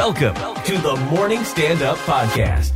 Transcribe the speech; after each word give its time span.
Welcome 0.00 0.34
to 0.64 0.78
the 0.78 0.96
Morning 1.10 1.44
Stand 1.44 1.82
Up 1.82 1.98
Podcast, 1.98 2.72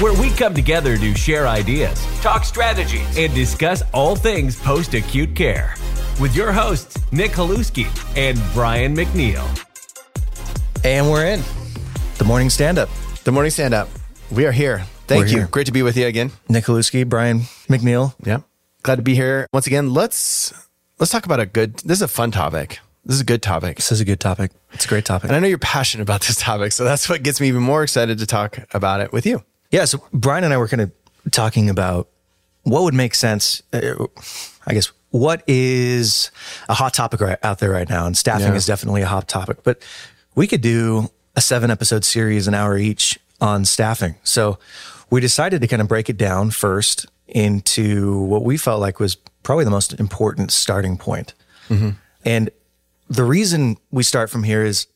where 0.00 0.18
we 0.18 0.30
come 0.30 0.54
together 0.54 0.96
to 0.96 1.14
share 1.14 1.46
ideas, 1.46 2.02
talk 2.22 2.44
strategies, 2.44 3.18
and 3.18 3.34
discuss 3.34 3.82
all 3.92 4.16
things 4.16 4.58
post 4.58 4.94
acute 4.94 5.36
care. 5.36 5.74
With 6.18 6.34
your 6.34 6.50
hosts, 6.50 6.96
Nick 7.12 7.32
Haluski 7.32 7.84
and 8.16 8.40
Brian 8.54 8.96
McNeil. 8.96 9.44
And 10.82 11.10
we're 11.10 11.26
in 11.26 11.42
the 12.16 12.24
morning 12.24 12.48
stand 12.48 12.78
up. 12.78 12.88
The 13.24 13.32
morning 13.32 13.50
stand 13.50 13.74
up. 13.74 13.90
We 14.30 14.46
are 14.46 14.52
here. 14.52 14.86
Thank 15.08 15.24
We're 15.24 15.26
you. 15.26 15.36
here. 15.40 15.46
Great 15.48 15.66
to 15.66 15.72
be 15.72 15.82
with 15.82 15.98
you 15.98 16.06
again. 16.06 16.32
Nick 16.48 16.64
Haluski, 16.64 17.06
Brian 17.06 17.40
McNeil. 17.68 18.14
Yeah. 18.24 18.38
Glad 18.82 18.96
to 18.96 19.02
be 19.02 19.14
here 19.14 19.46
once 19.52 19.66
again. 19.66 19.92
Let's 19.92 20.54
let's 20.98 21.12
talk 21.12 21.26
about 21.26 21.40
a 21.40 21.44
good 21.44 21.76
this 21.80 21.98
is 21.98 22.02
a 22.02 22.08
fun 22.08 22.30
topic. 22.30 22.78
This 23.04 23.16
is 23.16 23.20
a 23.22 23.24
good 23.24 23.42
topic. 23.42 23.76
This 23.76 23.92
is 23.92 24.00
a 24.00 24.04
good 24.04 24.20
topic. 24.20 24.50
It's 24.72 24.84
a 24.84 24.88
great 24.88 25.04
topic. 25.04 25.28
And 25.30 25.36
I 25.36 25.40
know 25.40 25.48
you're 25.48 25.58
passionate 25.58 26.02
about 26.02 26.20
this 26.22 26.36
topic, 26.36 26.72
so 26.72 26.84
that's 26.84 27.08
what 27.08 27.22
gets 27.22 27.40
me 27.40 27.48
even 27.48 27.62
more 27.62 27.82
excited 27.82 28.18
to 28.18 28.26
talk 28.26 28.58
about 28.72 29.00
it 29.00 29.12
with 29.12 29.26
you. 29.26 29.42
Yeah. 29.70 29.84
So 29.86 30.04
Brian 30.12 30.44
and 30.44 30.52
I 30.52 30.58
were 30.58 30.68
kind 30.68 30.80
of 30.82 30.92
talking 31.30 31.70
about 31.70 32.08
what 32.62 32.82
would 32.82 32.94
make 32.94 33.14
sense. 33.14 33.62
Uh, 33.72 34.06
I 34.66 34.74
guess 34.74 34.92
what 35.10 35.42
is 35.48 36.30
a 36.68 36.74
hot 36.74 36.92
topic 36.94 37.20
right 37.20 37.38
out 37.42 37.58
there 37.58 37.70
right 37.70 37.88
now, 37.88 38.06
and 38.06 38.16
staffing 38.16 38.48
Yeah. 38.48 38.54
is 38.54 38.66
definitely 38.66 39.02
a 39.02 39.06
hot 39.06 39.28
topic. 39.28 39.62
But 39.64 39.82
we 40.34 40.46
could 40.46 40.60
do 40.60 41.10
a 41.34 41.40
seven 41.40 41.70
episode 41.70 42.04
series, 42.04 42.46
an 42.46 42.54
hour 42.54 42.76
each 42.76 43.18
on 43.40 43.64
staffing. 43.64 44.16
So 44.24 44.58
we 45.08 45.20
decided 45.20 45.62
to 45.62 45.66
kind 45.66 45.80
of 45.82 45.88
break 45.88 46.08
it 46.10 46.16
down 46.18 46.50
first 46.50 47.06
into 47.26 48.20
what 48.20 48.44
we 48.44 48.56
felt 48.56 48.80
like 48.80 49.00
was 49.00 49.14
probably 49.42 49.64
the 49.64 49.70
most 49.70 49.98
important 49.98 50.50
starting 50.52 50.96
point. 50.98 51.32
And 52.24 52.50
the 53.10 53.24
reason 53.24 53.76
we 53.90 54.02
start 54.02 54.30
from 54.30 54.44
here 54.44 54.64
is, 54.64 54.86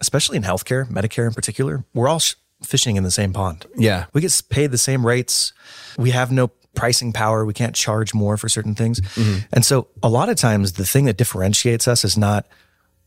especially 0.00 0.36
in 0.36 0.44
healthcare, 0.44 0.86
Medicare 0.88 1.26
in 1.26 1.34
particular, 1.34 1.84
we're 1.92 2.08
all 2.08 2.20
sh- 2.20 2.36
fishing 2.62 2.96
in 2.96 3.02
the 3.02 3.10
same 3.10 3.32
pond. 3.32 3.66
Yeah. 3.76 4.06
We 4.12 4.20
get 4.20 4.40
paid 4.48 4.70
the 4.70 4.78
same 4.78 5.04
rates. 5.04 5.52
We 5.98 6.10
have 6.10 6.30
no 6.30 6.48
pricing 6.74 7.12
power. 7.12 7.44
We 7.44 7.52
can't 7.52 7.74
charge 7.74 8.14
more 8.14 8.36
for 8.36 8.48
certain 8.48 8.76
things. 8.76 9.00
Mm-hmm. 9.00 9.46
And 9.52 9.64
so 9.64 9.88
a 10.02 10.08
lot 10.08 10.28
of 10.28 10.36
times 10.36 10.74
the 10.74 10.86
thing 10.86 11.06
that 11.06 11.16
differentiates 11.16 11.88
us 11.88 12.04
is 12.04 12.16
not 12.16 12.46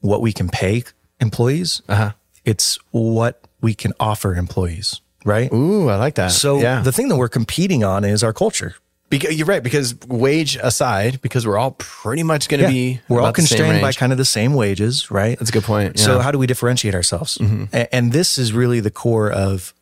what 0.01 0.21
we 0.21 0.33
can 0.33 0.49
pay 0.49 0.83
employees. 1.21 1.81
Uh-huh. 1.87 2.11
It's 2.43 2.77
what 2.91 3.47
we 3.61 3.73
can 3.73 3.93
offer 3.99 4.35
employees. 4.35 4.99
Right. 5.23 5.51
Ooh, 5.53 5.87
I 5.87 5.95
like 5.95 6.15
that. 6.15 6.31
So 6.31 6.59
yeah. 6.59 6.81
the 6.81 6.91
thing 6.91 7.07
that 7.07 7.15
we're 7.15 7.29
competing 7.29 7.85
on 7.85 8.03
is 8.03 8.23
our 8.23 8.33
culture. 8.33 8.75
Because 9.19 9.35
you're 9.35 9.47
right, 9.47 9.63
because 9.63 9.95
wage 10.07 10.57
aside, 10.61 11.21
because 11.21 11.45
we're 11.47 11.57
all 11.57 11.71
pretty 11.77 12.23
much 12.23 12.49
gonna 12.49 12.67
be 12.67 12.99
we're 13.09 13.19
all 13.19 13.25
about 13.27 13.35
the 13.35 13.41
same 13.43 13.57
constrained 13.57 13.81
by 13.81 13.91
kind 13.93 14.11
of 14.11 14.17
the 14.17 14.25
same 14.25 14.53
wages, 14.53 15.09
right? 15.11 15.37
That's 15.39 15.49
a 15.49 15.53
good 15.53 15.63
point, 15.63 15.99
So 15.99 16.05
yeah. 16.11 16.13
Mm-hmm. 16.15 16.23
how 16.23 16.31
do 16.31 16.37
we 16.37 16.47
differentiate 16.47 16.95
ourselves? 16.95 17.37
A- 17.73 17.93
And 17.95 18.11
this 18.11 18.37
is 18.37 18.53
really 18.53 18.79
the 18.79 18.91
core 18.91 19.31
of 19.31 19.73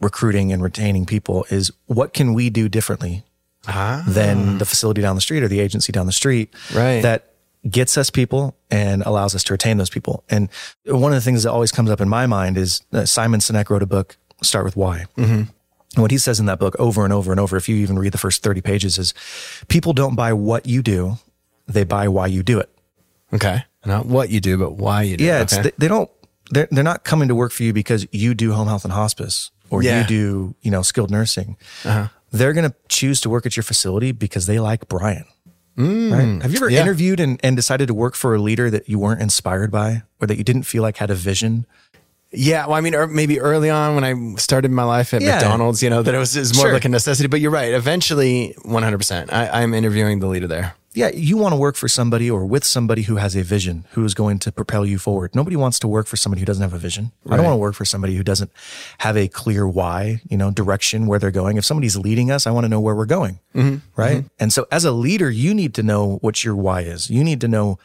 recruiting 0.00 0.52
and 0.52 0.62
retaining 0.62 1.06
people 1.06 1.44
is 1.50 1.72
what 1.86 2.12
can 2.14 2.32
we 2.34 2.50
do 2.50 2.68
differently 2.68 3.24
than 4.06 4.58
the 4.58 4.64
facility 4.64 5.02
down 5.02 5.14
the 5.14 5.20
street 5.20 5.42
or 5.42 5.48
the 5.48 5.60
agency 5.60 5.92
down 5.92 6.06
the 6.06 6.12
street 6.12 6.54
Right. 6.74 7.02
that 7.02 7.32
gets 7.68 7.98
us 7.98 8.08
people 8.08 8.56
and 8.70 9.02
allows 9.02 9.34
us 9.34 9.42
to 9.44 9.52
retain 9.52 9.76
those 9.76 9.90
people. 9.90 10.22
And 10.30 10.48
one 10.86 11.12
of 11.12 11.16
the 11.16 11.20
things 11.20 11.42
that 11.42 11.50
always 11.50 11.72
comes 11.72 11.90
up 11.90 12.00
in 12.00 12.08
my 12.08 12.26
mind 12.26 12.56
is 12.56 12.80
uh, 12.92 13.04
Simon 13.04 13.40
Sinek 13.40 13.68
wrote 13.68 13.82
a 13.82 13.86
book, 13.86 14.16
Start 14.42 14.64
with 14.64 14.76
Why. 14.76 15.06
And 15.98 16.02
what 16.02 16.12
he 16.12 16.18
says 16.18 16.38
in 16.38 16.46
that 16.46 16.60
book 16.60 16.76
over 16.78 17.02
and 17.02 17.12
over 17.12 17.32
and 17.32 17.40
over, 17.40 17.56
if 17.56 17.68
you 17.68 17.74
even 17.74 17.98
read 17.98 18.12
the 18.12 18.18
first 18.18 18.40
30 18.44 18.60
pages, 18.60 18.98
is 18.98 19.14
people 19.66 19.92
don't 19.92 20.14
buy 20.14 20.32
what 20.32 20.64
you 20.66 20.80
do, 20.80 21.16
they 21.66 21.82
buy 21.82 22.06
why 22.06 22.28
you 22.28 22.44
do 22.44 22.60
it. 22.60 22.70
Okay. 23.32 23.64
Not 23.84 24.06
what 24.06 24.30
you 24.30 24.40
do, 24.40 24.56
but 24.56 24.72
why 24.76 25.02
you 25.02 25.16
do 25.16 25.24
Yeah, 25.24 25.40
it. 25.40 25.42
it's 25.42 25.58
Okay. 25.58 25.72
they, 25.76 25.88
don't 25.88 26.08
they're 26.50 26.68
they're 26.70 26.84
not 26.84 27.02
coming 27.02 27.26
to 27.28 27.34
work 27.34 27.50
for 27.50 27.64
you 27.64 27.72
because 27.72 28.06
you 28.12 28.32
do 28.34 28.52
home 28.52 28.68
health 28.68 28.84
and 28.84 28.92
hospice 28.92 29.50
or 29.70 29.82
Yeah. 29.82 29.90
Uh-huh. 29.90 30.00
you 30.02 30.06
do 30.06 30.54
you 30.62 30.70
know 30.70 30.82
skilled 30.82 31.10
nursing. 31.10 31.56
They're 32.30 32.52
going 32.52 32.70
to 32.70 32.76
choose 32.88 33.20
to 33.22 33.30
work 33.30 33.44
at 33.44 33.56
your 33.56 33.64
facility 33.64 34.12
because 34.12 34.46
they 34.46 34.60
like 34.60 34.86
Brian. 34.88 35.24
right? 35.76 36.42
Have 36.42 36.50
you 36.52 36.58
ever 36.58 36.68
Mm. 36.68 36.72
yeah. 36.72 36.82
interviewed 36.82 37.20
and, 37.20 37.40
and 37.42 37.56
decided 37.56 37.88
to 37.88 37.94
work 37.94 38.14
for 38.14 38.34
a 38.34 38.38
leader 38.38 38.70
that 38.70 38.88
you 38.88 38.98
weren't 38.98 39.20
inspired 39.22 39.70
by 39.70 40.02
or 40.20 40.26
that 40.26 40.36
you 40.36 40.44
didn't 40.44 40.64
feel 40.64 40.82
like 40.82 40.98
had 40.98 41.10
a 41.10 41.14
vision? 41.14 41.66
Yeah, 42.30 42.66
well, 42.66 42.74
I 42.76 42.80
mean, 42.82 42.94
er, 42.94 43.06
maybe 43.06 43.40
early 43.40 43.70
on 43.70 43.94
when 43.94 44.04
I 44.04 44.34
started 44.36 44.70
my 44.70 44.84
life 44.84 45.14
at 45.14 45.22
Yeah. 45.22 45.36
McDonald's, 45.36 45.82
you 45.82 45.88
know, 45.88 46.02
that 46.02 46.14
it 46.14 46.18
was, 46.18 46.36
it 46.36 46.40
was 46.40 46.54
more 46.56 46.66
Sure. 46.66 46.72
like 46.74 46.84
a 46.84 46.88
necessity. 46.90 47.26
But 47.26 47.40
you're 47.40 47.50
right. 47.50 47.72
Eventually, 47.72 48.54
100%. 48.64 49.32
I, 49.32 49.62
I'm 49.62 49.72
interviewing 49.72 50.18
the 50.20 50.26
leader 50.26 50.46
there. 50.46 50.74
Yeah, 50.94 51.10
you 51.14 51.36
want 51.36 51.52
to 51.52 51.56
work 51.56 51.76
for 51.76 51.86
somebody 51.86 52.30
or 52.30 52.44
with 52.44 52.64
somebody 52.64 53.02
who 53.02 53.16
has 53.16 53.36
a 53.36 53.42
vision, 53.42 53.84
who 53.92 54.04
is 54.04 54.14
going 54.14 54.38
to 54.40 54.50
propel 54.52 54.84
you 54.84 54.98
forward. 54.98 55.34
Nobody 55.34 55.54
wants 55.54 55.78
to 55.80 55.88
work 55.88 56.06
for 56.06 56.16
somebody 56.16 56.40
who 56.40 56.46
doesn't 56.46 56.62
have 56.62 56.72
a 56.74 56.78
vision. 56.78 57.12
I 57.30 57.36
don't 57.36 57.44
want 57.44 57.54
to 57.54 57.58
work 57.58 57.74
for 57.74 57.84
somebody 57.84 58.16
who 58.16 58.22
doesn't 58.24 58.50
have 58.98 59.16
a 59.16 59.28
clear 59.28 59.68
why, 59.68 60.20
you 60.28 60.36
know, 60.36 60.50
direction 60.50 61.06
where 61.06 61.18
they're 61.18 61.30
going. 61.30 61.56
If 61.56 61.64
somebody's 61.64 61.96
leading 61.96 62.30
us, 62.30 62.46
I 62.46 62.50
want 62.50 62.64
to 62.64 62.68
know 62.68 62.80
where 62.80 62.94
we're 62.94 63.06
going. 63.06 63.38
Right. 63.96 64.24
And 64.40 64.52
so 64.52 64.66
as 64.72 64.84
a 64.84 64.92
leader, 64.92 65.30
you 65.30 65.54
need 65.54 65.72
to 65.74 65.82
know 65.82 66.16
what 66.20 66.42
your 66.42 66.56
why 66.56 66.80
is. 66.80 67.08
You 67.10 67.22
need 67.22 67.40
to 67.42 67.48
know 67.48 67.78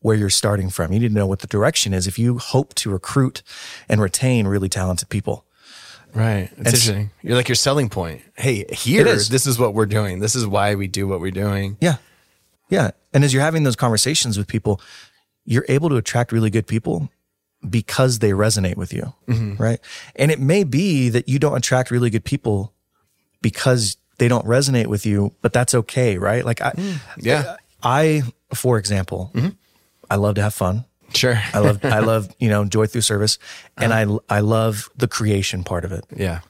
where 0.00 0.16
you're 0.16 0.30
starting 0.30 0.70
from. 0.70 0.92
You 0.92 1.00
need 1.00 1.08
to 1.08 1.14
know 1.14 1.26
what 1.26 1.40
the 1.40 1.46
direction 1.46 1.92
is 1.92 2.06
if 2.06 2.18
you 2.18 2.38
hope 2.38 2.74
to 2.74 2.90
recruit 2.90 3.42
and 3.88 4.00
retain 4.00 4.46
really 4.46 4.68
talented 4.68 5.08
people. 5.08 5.44
Right. 6.14 6.50
It's 6.56 6.58
interesting. 6.58 7.10
You're 7.22 7.36
like 7.36 7.48
your 7.48 7.56
selling 7.56 7.88
point. 7.88 8.22
Hey, 8.36 8.64
here, 8.70 9.06
is. 9.06 9.28
this 9.28 9.46
is 9.46 9.58
what 9.58 9.74
we're 9.74 9.86
doing. 9.86 10.20
This 10.20 10.34
is 10.34 10.46
why 10.46 10.74
we 10.74 10.86
do 10.86 11.06
what 11.06 11.20
we're 11.20 11.30
doing. 11.30 11.76
Yeah. 11.80 11.96
Yeah. 12.70 12.90
And 13.12 13.24
as 13.24 13.32
you're 13.32 13.42
having 13.42 13.64
those 13.64 13.76
conversations 13.76 14.38
with 14.38 14.46
people, 14.46 14.80
you're 15.44 15.66
able 15.68 15.88
to 15.88 15.96
attract 15.96 16.32
really 16.32 16.50
good 16.50 16.66
people 16.66 17.10
because 17.68 18.20
they 18.20 18.30
resonate 18.30 18.76
with 18.76 18.92
you. 18.92 19.12
Mm-hmm. 19.26 19.62
Right. 19.62 19.80
And 20.16 20.30
it 20.30 20.40
may 20.40 20.64
be 20.64 21.08
that 21.08 21.28
you 21.28 21.38
don't 21.38 21.56
attract 21.56 21.90
really 21.90 22.10
good 22.10 22.24
people 22.24 22.72
because 23.42 23.96
they 24.18 24.28
don't 24.28 24.46
resonate 24.46 24.86
with 24.86 25.06
you, 25.06 25.34
but 25.42 25.52
that's 25.52 25.74
okay. 25.74 26.18
Right. 26.18 26.44
Like 26.44 26.60
I, 26.60 26.70
mm. 26.72 27.00
Yeah. 27.18 27.56
I, 27.82 28.22
for 28.54 28.78
example, 28.78 29.30
mm-hmm. 29.34 29.48
I 30.10 30.16
love 30.16 30.34
to 30.36 30.42
have 30.42 30.54
fun. 30.54 30.84
Sure. 31.14 31.40
I 31.54 31.58
love, 31.60 31.84
I 31.84 32.00
love, 32.00 32.28
you 32.38 32.48
know, 32.50 32.64
joy 32.66 32.86
through 32.86 33.00
service 33.00 33.38
and 33.78 33.92
I, 33.94 34.06
I 34.28 34.40
love 34.40 34.90
the 34.96 35.08
creation 35.08 35.64
part 35.64 35.84
of 35.86 35.92
it 35.92 36.04
yeah. 36.14 36.40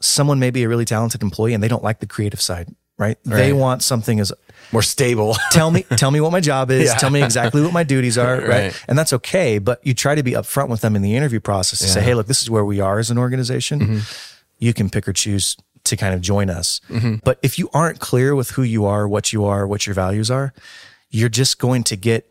someone 0.00 0.38
may 0.38 0.50
be 0.50 0.64
a 0.64 0.68
really 0.68 0.84
talented 0.84 1.22
employee 1.22 1.54
and 1.54 1.62
they 1.62 1.68
don't 1.68 1.82
like 1.82 2.00
the 2.00 2.06
creative 2.06 2.40
side, 2.40 2.68
right? 2.98 3.16
They 3.24 3.54
want 3.54 3.82
something 3.82 4.20
as 4.20 4.32
More 4.70 4.82
stable. 4.82 5.34
tell 5.50 5.70
me 5.70 5.82
tell 5.96 6.10
me 6.10 6.20
what 6.20 6.30
my 6.32 6.40
job 6.40 6.70
is, 6.70 6.88
Yeah. 6.90 6.94
tell 6.96 7.08
me 7.10 7.22
exactly 7.22 7.62
what 7.62 7.72
my 7.72 7.84
duties 7.84 8.18
are, 8.18 8.36
right? 8.36 8.48
Right. 8.48 8.84
And 8.86 8.98
that's 8.98 9.14
okay, 9.14 9.58
but 9.58 9.80
you 9.86 9.94
try 9.94 10.14
to 10.14 10.22
be 10.22 10.32
upfront 10.32 10.68
with 10.68 10.82
them 10.82 10.94
in 10.94 11.00
the 11.02 11.16
interview 11.16 11.40
process 11.40 11.78
to 11.78 11.86
say, 11.86 11.88
Yeah. 11.88 11.96
Mm-hmm. 12.00 12.06
"Hey, 12.08 12.14
look, 12.14 12.26
this 12.26 12.42
is 12.42 12.50
where 12.50 12.64
we 12.66 12.80
are 12.80 12.98
as 12.98 13.10
an 13.10 13.16
organization. 13.18 14.02
You 14.58 14.74
can 14.74 14.90
pick 14.90 15.08
or 15.08 15.12
choose 15.14 15.56
to 15.84 15.96
kind 15.96 16.14
of 16.14 16.20
join 16.20 16.50
us." 16.50 16.82
But 17.24 17.38
if 17.42 17.58
you 17.58 17.70
aren't 17.72 18.00
clear 18.00 18.34
with 18.34 18.50
who 18.50 18.62
you 18.62 18.84
are, 18.84 19.08
what 19.08 19.32
you 19.32 19.44
are, 19.46 19.66
what 19.66 19.86
your 19.86 19.94
values 19.94 20.30
are, 20.30 20.52
you're 21.10 21.30
just 21.30 21.58
going 21.58 21.82
to 21.84 21.96
get 21.96 22.26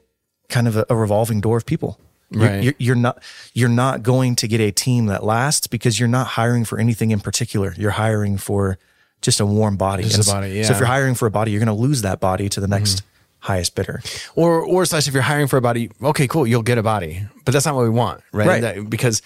kind 0.50 0.68
of 0.68 0.76
a, 0.78 0.86
a 0.90 0.96
revolving 0.96 1.42
door 1.42 1.58
of 1.58 1.66
people. 1.66 2.00
You're- 2.32 2.48
Right. 2.48 2.64
You're, 2.64 2.74
you're 2.80 2.96
not 2.96 3.22
you're 3.54 3.70
not 3.70 4.02
going 4.04 4.36
to 4.38 4.48
get 4.48 4.60
a 4.60 4.72
team 4.72 5.06
that 5.08 5.24
lasts 5.24 5.68
because 5.68 6.00
you're 6.00 6.10
not 6.10 6.28
hiring 6.28 6.66
for 6.66 6.80
anything 6.80 7.12
in 7.12 7.20
particular. 7.20 7.74
You're 7.78 7.92
hiring 7.92 8.38
for 8.38 8.78
just 9.22 9.40
a 9.40 9.46
warm 9.46 9.78
body. 9.78 10.04
Just 10.04 10.18
a 10.20 10.24
so- 10.24 10.34
body, 10.34 10.50
yeah. 10.50 10.64
Mm-hmm. 10.64 10.74
if 10.74 10.80
you're 10.80 10.88
hiring 10.88 11.16
for 11.16 11.28
a 11.28 11.32
body, 11.32 11.52
you're 11.52 11.64
going 11.64 11.76
to 11.76 11.82
lose 11.82 12.02
that 12.02 12.20
body 12.20 12.50
to 12.50 12.60
the 12.60 12.68
next 12.68 13.04
highest 13.40 13.76
bidder. 13.76 14.02
Or, 14.36 14.62
or 14.62 14.86
slash, 14.86 15.08
if 15.08 15.14
you're 15.14 15.22
hiring 15.22 15.48
for 15.48 15.58
a 15.58 15.62
body, 15.62 15.92
okay, 16.02 16.28
cool, 16.28 16.48
you'll 16.48 16.64
get 16.64 16.80
a 16.80 16.84
body, 16.84 17.22
but 17.46 17.52
that's 17.52 17.66
not 17.66 17.76
what 17.76 17.84
we 17.84 17.90
want, 17.90 18.22
right? 18.34 18.48
Right. 18.48 18.62
That- 18.62 18.90
because 18.90 19.22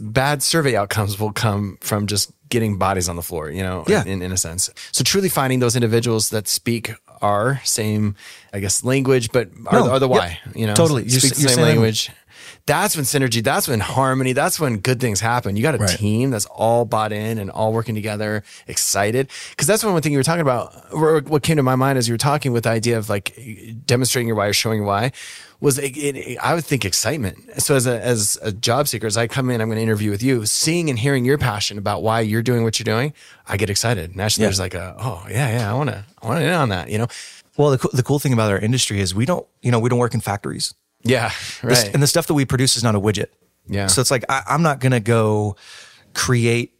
bad 0.00 0.42
survey 0.42 0.76
outcomes 0.76 1.20
will 1.20 1.32
come 1.32 1.76
from 1.82 2.06
just 2.06 2.32
getting 2.50 2.76
bodies 2.78 3.08
on 3.08 3.16
the 3.16 3.22
floor, 3.22 3.50
you 3.50 3.62
know, 3.62 3.84
Yeah. 3.88 4.04
in, 4.04 4.20
in 4.22 4.32
a 4.32 4.36
sense. 4.36 4.68
So 4.92 5.02
truly 5.04 5.28
finding 5.28 5.60
those 5.60 5.74
individuals 5.76 6.30
that 6.30 6.46
speak 6.48 6.92
our 7.22 7.60
same, 7.64 8.14
I 8.52 8.60
guess, 8.60 8.84
language, 8.84 9.30
but 9.32 9.48
are, 9.66 9.80
No, 9.80 9.90
are 9.92 9.98
the 9.98 10.08
why, 10.08 10.38
you 10.54 10.66
know, 10.66 10.74
totally. 10.74 11.02
You're 11.04 11.20
speak 11.20 11.34
the 11.34 11.48
same 11.48 11.62
language. 11.64 12.10
That's 12.66 12.94
when 12.94 13.04
synergy, 13.04 13.42
that's 13.42 13.66
when 13.66 13.80
harmony, 13.80 14.32
that's 14.32 14.60
when 14.60 14.78
good 14.78 15.00
things 15.00 15.20
happen. 15.20 15.56
You 15.56 15.62
got 15.62 15.74
a 15.74 15.78
Right. 15.78 15.98
team 15.98 16.30
that's 16.30 16.46
all 16.46 16.84
bought 16.84 17.12
in 17.12 17.38
and 17.38 17.50
all 17.50 17.72
working 17.72 17.94
together, 17.94 18.44
excited. 18.68 19.28
Cause 19.56 19.66
that's 19.66 19.82
one 19.84 20.00
thing 20.02 20.12
you 20.12 20.18
were 20.18 20.22
talking 20.24 20.42
about, 20.42 20.92
or 20.92 21.20
what 21.20 21.42
came 21.42 21.56
to 21.56 21.62
my 21.62 21.74
mind 21.74 21.98
as 21.98 22.06
you 22.06 22.14
were 22.14 22.18
talking 22.18 22.52
with 22.52 22.64
the 22.64 22.70
idea 22.70 22.96
of 22.98 23.08
like 23.08 23.36
demonstrating 23.86 24.28
your 24.28 24.36
why 24.36 24.46
or 24.46 24.52
showing 24.52 24.84
why 24.84 25.10
was 25.60 25.78
it, 25.78 25.94
it, 25.96 26.38
I 26.38 26.54
would 26.54 26.64
think 26.64 26.84
excitement. 26.84 27.36
So 27.62 27.74
as 27.74 27.86
a, 27.86 28.00
as 28.00 28.38
a 28.40 28.50
job 28.52 28.88
seeker, 28.88 29.06
as 29.06 29.16
I 29.16 29.26
come 29.26 29.50
in, 29.50 29.60
I'm 29.60 29.68
going 29.68 29.76
to 29.76 29.82
interview 29.82 30.10
with 30.10 30.22
you, 30.22 30.46
seeing 30.46 30.88
and 30.88 30.98
hearing 30.98 31.24
your 31.24 31.36
passion 31.38 31.76
about 31.76 32.02
why 32.02 32.20
you're 32.20 32.40
doing 32.42 32.62
what 32.62 32.78
you're 32.78 32.84
doing, 32.84 33.12
I 33.46 33.56
get 33.58 33.68
excited. 33.68 34.16
Naturally, 34.16 34.44
Yeah. 34.44 34.48
there's 34.48 34.60
like 34.60 34.74
a, 34.74 34.94
oh 34.98 35.24
yeah, 35.28 35.58
yeah, 35.58 35.70
I 35.70 35.74
want 35.74 35.90
to, 35.90 36.04
I 36.22 36.26
want 36.26 36.40
to 36.40 36.46
in 36.46 36.54
on 36.54 36.68
that, 36.70 36.88
you 36.88 36.98
know? 36.98 37.08
Well, 37.58 37.70
the, 37.72 37.78
co- 37.78 37.90
the 37.92 38.02
cool 38.02 38.18
thing 38.18 38.32
about 38.32 38.50
our 38.50 38.58
industry 38.58 39.00
is 39.00 39.14
we 39.14 39.26
don't, 39.26 39.46
you 39.60 39.70
know, 39.70 39.78
we 39.80 39.90
don't 39.90 39.98
work 39.98 40.14
in 40.14 40.20
factories. 40.20 40.72
Yeah. 41.02 41.32
Right. 41.62 41.90
and 41.94 42.02
the 42.02 42.06
stuff 42.06 42.26
that 42.26 42.34
we 42.34 42.44
produce 42.44 42.76
is 42.76 42.82
not 42.84 42.94
a 42.94 43.00
widget. 43.00 43.26
Yeah. 43.66 43.86
So 43.86 44.00
it's 44.00 44.10
like, 44.10 44.24
I, 44.28 44.42
I'm 44.48 44.62
not 44.62 44.80
going 44.80 44.92
to 44.92 45.00
go 45.00 45.56
create 46.14 46.74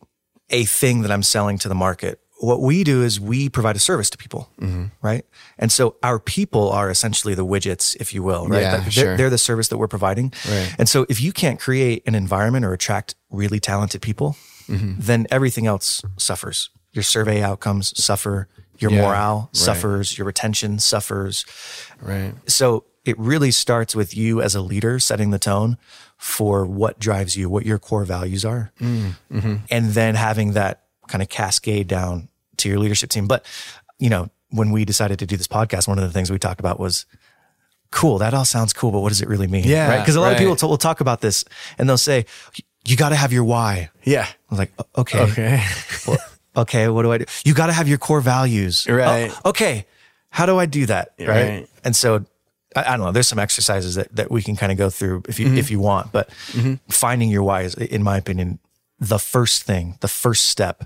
a 0.51 0.65
thing 0.65 1.03
that 1.03 1.11
I'm 1.11 1.23
selling 1.23 1.59
to 1.59 1.69
the 1.69 1.75
market 1.75 2.21
what 2.43 2.63
we 2.63 2.85
do 2.85 3.03
is 3.03 3.21
we 3.21 3.51
provide 3.51 3.77
a 3.77 3.79
service 3.79 4.09
to 4.09 4.17
people, 4.17 4.49
Mm-hmm. 4.63 4.87
right? 5.03 5.27
And 5.59 5.71
so 5.71 5.97
our 6.03 6.19
people 6.19 6.71
are 6.71 6.89
essentially 6.89 7.35
the 7.35 7.45
widgets, 7.45 7.95
if 8.01 8.15
you 8.15 8.23
will, 8.23 8.49
right? 8.49 8.63
Yeah, 8.63 8.77
they're, 8.79 8.91
sure. 8.91 9.17
they're 9.19 9.29
the 9.29 9.37
service 9.37 9.69
that 9.69 9.77
we're 9.77 9.89
providing. 9.89 10.33
Right. 10.49 10.75
And 10.79 10.89
so 10.89 11.05
if 11.11 11.21
you 11.21 11.33
can't 11.33 11.61
create 11.61 12.03
an 12.07 12.15
environment 12.15 12.65
or 12.65 12.73
attract 12.73 13.15
really 13.31 13.61
talented 13.61 14.01
people, 14.01 14.37
Mm-hmm. 14.69 14.95
then 15.01 15.27
everything 15.31 15.67
else 15.67 16.01
suffers. 16.17 16.71
Your 16.93 17.03
survey 17.03 17.43
outcomes 17.43 17.93
suffer, 18.03 18.49
your 18.79 18.91
Yeah, 18.91 19.03
morale 19.03 19.39
right. 19.53 19.57
suffers, 19.57 20.17
your 20.17 20.27
retention 20.27 20.79
suffers. 20.79 21.45
Right. 22.01 22.33
So 22.47 22.85
it 23.05 23.19
really 23.19 23.51
starts 23.51 23.95
with 23.95 24.17
you 24.17 24.43
as 24.43 24.55
a 24.55 24.61
leader 24.61 24.99
setting 24.99 25.31
the 25.31 25.39
tone 25.39 25.79
for 26.19 26.67
what 26.67 26.99
drives 26.99 27.37
you, 27.37 27.49
what 27.49 27.65
your 27.65 27.79
core 27.79 28.05
values 28.05 28.45
are, 28.45 28.73
mm, 28.81 29.15
mm-hmm. 29.33 29.57
and 29.71 29.87
then 29.91 30.15
having 30.15 30.53
that 30.53 30.85
kind 31.09 31.23
of 31.23 31.29
cascade 31.29 31.89
down 31.89 32.29
to 32.59 32.69
your 32.69 32.79
leadership 32.79 33.11
team. 33.11 33.27
But, 33.27 33.45
you 33.99 34.11
know, 34.11 34.31
when 34.51 34.71
we 34.71 34.85
decided 34.85 35.19
to 35.21 35.27
do 35.27 35.37
this 35.37 35.49
podcast, 35.49 35.89
one 35.89 35.99
of 35.99 36.05
the 36.05 36.13
things 36.13 36.31
we 36.31 36.39
talked 36.39 36.61
about 36.61 36.79
was, 36.79 37.07
cool, 37.91 38.19
that 38.19 38.35
all 38.35 38.45
sounds 38.45 38.73
cool, 38.73 38.93
but 38.93 39.01
what 39.01 39.09
does 39.09 39.23
it 39.23 39.29
really 39.29 39.47
mean? 39.47 39.65
Yeah, 39.65 39.89
Right. 39.89 39.99
Because 40.01 40.17
a 40.17 40.21
lot 40.21 40.33
of 40.33 40.39
people 40.39 40.57
t- 40.57 40.67
will 40.67 40.79
talk 40.79 41.01
about 41.01 41.21
this 41.21 41.45
and 41.79 41.89
they'll 41.89 41.99
say, 41.99 42.27
you 42.85 42.97
got 42.97 43.11
to 43.11 43.17
have 43.17 43.33
your 43.33 43.45
why. 43.45 43.91
Yeah. 44.05 44.27
I 44.27 44.35
was 44.51 44.59
like, 44.59 44.73
okay. 44.97 45.21
Okay. 45.21 45.65
Well, 46.07 46.19
okay, 46.57 46.89
what 46.89 47.03
do 47.03 47.13
I 47.13 47.19
do? 47.19 47.27
You 47.45 47.53
got 47.53 47.67
to 47.67 47.73
have 47.73 47.87
your 47.87 47.99
core 47.99 48.21
values. 48.21 48.87
Right. 48.89 49.31
Oh, 49.45 49.51
okay. 49.51 49.87
How 50.31 50.47
do 50.47 50.59
I 50.59 50.67
do 50.67 50.87
that? 50.87 51.13
Right. 51.19 51.29
Right. 51.29 51.69
And 51.85 51.95
so 51.95 52.25
I, 52.77 52.95
I 52.95 52.97
don't 52.97 53.07
know. 53.07 53.13
There's 53.13 53.29
some 53.29 53.39
exercises 53.39 53.95
that, 53.97 54.15
that 54.15 54.31
we 54.31 54.43
can 54.43 54.57
kind 54.57 54.73
of 54.73 54.79
go 54.79 54.91
through 54.91 55.23
if 55.29 55.39
you 55.39 55.47
Mm-hmm. 55.47 55.59
if 55.59 55.71
you 55.71 55.81
want, 55.81 56.13
but 56.13 56.31
finding 56.89 57.31
your 57.31 57.43
why 57.43 57.63
is, 57.63 57.75
in 57.75 58.03
my 58.03 58.17
opinion, 58.17 58.59
the 58.99 59.19
first 59.19 59.63
thing, 59.63 59.97
the 60.01 60.09
first 60.09 60.47
step 60.47 60.85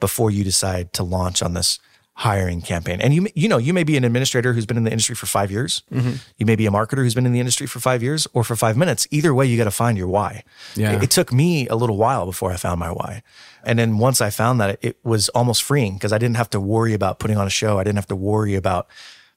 before 0.00 0.30
you 0.30 0.42
decide 0.42 0.92
to 0.94 1.02
launch 1.02 1.42
on 1.42 1.54
this 1.54 1.78
hiring 2.14 2.60
campaign. 2.60 3.00
And 3.00 3.14
you 3.14 3.26
you 3.34 3.48
know 3.48 3.56
you 3.56 3.72
may 3.72 3.84
be 3.84 3.96
an 3.96 4.04
administrator 4.04 4.52
who's 4.52 4.66
been 4.66 4.76
in 4.76 4.84
the 4.84 4.90
industry 4.90 5.14
for 5.14 5.26
five 5.26 5.50
years. 5.50 5.82
Mm-hmm. 5.90 6.12
You 6.38 6.46
may 6.46 6.56
be 6.56 6.66
a 6.66 6.70
marketer 6.70 6.98
who's 6.98 7.14
been 7.14 7.24
in 7.26 7.32
the 7.32 7.40
industry 7.40 7.66
for 7.66 7.80
five 7.80 8.02
years 8.02 8.26
or 8.34 8.44
for 8.44 8.54
five 8.56 8.76
minutes. 8.76 9.06
Either 9.10 9.32
way, 9.34 9.46
you 9.46 9.56
got 9.56 9.64
to 9.64 9.70
find 9.70 9.96
your 9.96 10.08
why. 10.08 10.44
Yeah. 10.74 10.92
It, 10.92 11.04
it 11.04 11.10
took 11.10 11.32
me 11.32 11.68
a 11.68 11.74
little 11.74 11.96
while 11.96 12.26
before 12.26 12.52
I 12.52 12.56
found 12.56 12.80
my 12.80 12.90
why. 12.90 13.22
And 13.64 13.78
then 13.78 13.98
once 13.98 14.20
I 14.20 14.30
found 14.30 14.60
that, 14.60 14.70
it, 14.70 14.78
it 14.82 14.96
was 15.04 15.28
almost 15.30 15.62
freeing 15.62 15.94
because 15.94 16.12
I 16.12 16.18
didn't 16.18 16.36
have 16.36 16.50
to 16.50 16.60
worry 16.60 16.94
about 16.94 17.18
putting 17.18 17.36
on 17.38 17.46
a 17.46 17.50
show. 17.50 17.78
I 17.78 17.84
didn't 17.84 17.96
have 17.96 18.08
to 18.08 18.16
worry 18.16 18.56
about 18.56 18.88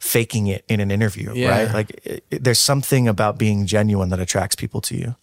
faking 0.05 0.45
it 0.47 0.63
in 0.67 0.79
an 0.79 0.91
interview, 0.91 1.33
Yeah. 1.33 1.49
right? 1.49 1.73
Like 1.73 1.89
it, 2.03 2.23
it- 2.29 2.43
there's 2.43 2.59
something 2.59 3.07
about 3.07 3.37
being 3.37 3.65
genuine 3.65 4.09
that 4.09 4.19
attracts 4.19 4.55
people 4.55 4.79
to 4.81 4.95
you. 4.95 5.15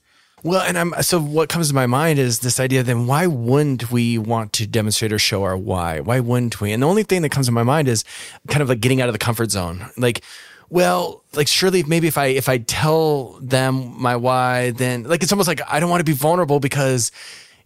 Well, 0.44 0.61
and 0.62 0.76
I'm 0.76 0.93
so 1.02 1.20
what 1.20 1.49
comes 1.49 1.69
to 1.69 1.75
my 1.75 1.87
mind 1.87 2.19
is 2.19 2.40
this 2.40 2.58
idea 2.58 2.82
then 2.82 3.06
why 3.06 3.29
wouldn't 3.29 3.93
we 3.93 4.19
want 4.19 4.52
to 4.55 4.67
demonstrate 4.67 5.12
or 5.12 5.19
show 5.20 5.44
our 5.44 5.56
why? 5.56 6.00
Why 6.00 6.19
wouldn't 6.19 6.61
we? 6.61 6.73
And 6.73 6.82
the 6.82 6.88
only 6.88 7.05
thing 7.05 7.23
that 7.23 7.29
comes 7.31 7.46
to 7.46 7.52
my 7.52 7.62
mind 7.62 7.87
is 7.87 8.02
kind 8.49 8.61
of 8.61 8.69
like 8.69 8.81
getting 8.81 9.00
out 9.00 9.08
of 9.08 9.12
the 9.14 9.20
comfort 9.20 9.52
zone. 9.52 9.87
Like, 9.96 10.23
well, 10.69 11.23
like 11.32 11.46
surely 11.46 11.84
maybe 11.84 12.08
if 12.08 12.19
I 12.19 12.26
if 12.26 12.49
I 12.49 12.58
tell 12.58 13.38
them 13.40 13.94
my 14.02 14.17
why, 14.17 14.73
then 14.73 15.05
like 15.05 15.23
it's 15.23 15.31
almost 15.31 15.46
like 15.46 15.61
I 15.69 15.79
don't 15.79 15.90
want 15.90 16.00
to 16.00 16.11
be 16.12 16.19
vulnerable 16.29 16.58
because 16.58 17.12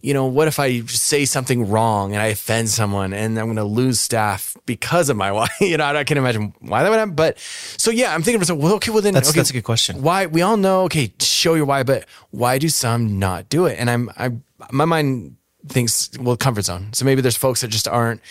you 0.01 0.13
know, 0.13 0.25
what 0.25 0.47
if 0.47 0.59
I 0.59 0.81
say 0.81 1.25
something 1.25 1.69
wrong 1.69 2.13
and 2.13 2.21
I 2.21 2.27
offend 2.27 2.69
someone 2.69 3.13
and 3.13 3.37
I'm 3.37 3.45
going 3.45 3.57
to 3.57 3.63
lose 3.63 3.99
staff 3.99 4.55
because 4.65 5.09
of 5.09 5.17
my 5.17 5.31
why? 5.31 5.47
you 5.61 5.77
know, 5.77 5.85
I 5.85 6.03
can't 6.03 6.17
imagine 6.17 6.53
why 6.59 6.83
that 6.83 6.89
would 6.89 6.99
happen. 6.99 7.15
But 7.15 7.39
so, 7.77 7.91
yeah, 7.91 8.13
I'm 8.13 8.21
thinking 8.21 8.39
to 8.39 8.39
myself, 8.39 8.59
well, 8.59 8.73
okay, 8.75 8.91
well 8.91 9.01
then, 9.01 9.13
That's- 9.13 9.31
okay, 9.31 9.39
that's 9.39 9.49
a 9.49 9.53
good 9.53 9.63
question. 9.63 10.01
Why 10.01 10.25
we 10.25 10.41
all 10.41 10.57
know, 10.57 10.83
okay, 10.83 11.11
show 11.19 11.55
your 11.55 11.65
why, 11.65 11.83
but 11.83 12.05
why 12.31 12.57
do 12.57 12.69
some 12.69 13.19
not 13.19 13.49
do 13.49 13.65
it? 13.65 13.77
And 13.79 13.89
I'm, 13.89 14.09
I, 14.17 14.31
my 14.71 14.85
mind 14.85 15.35
thinks, 15.67 16.09
well, 16.19 16.37
comfort 16.37 16.65
zone. 16.65 16.93
So 16.93 17.05
maybe 17.05 17.21
there's 17.21 17.37
folks 17.37 17.61
that 17.61 17.69
just 17.69 17.87
aren't 17.87 18.21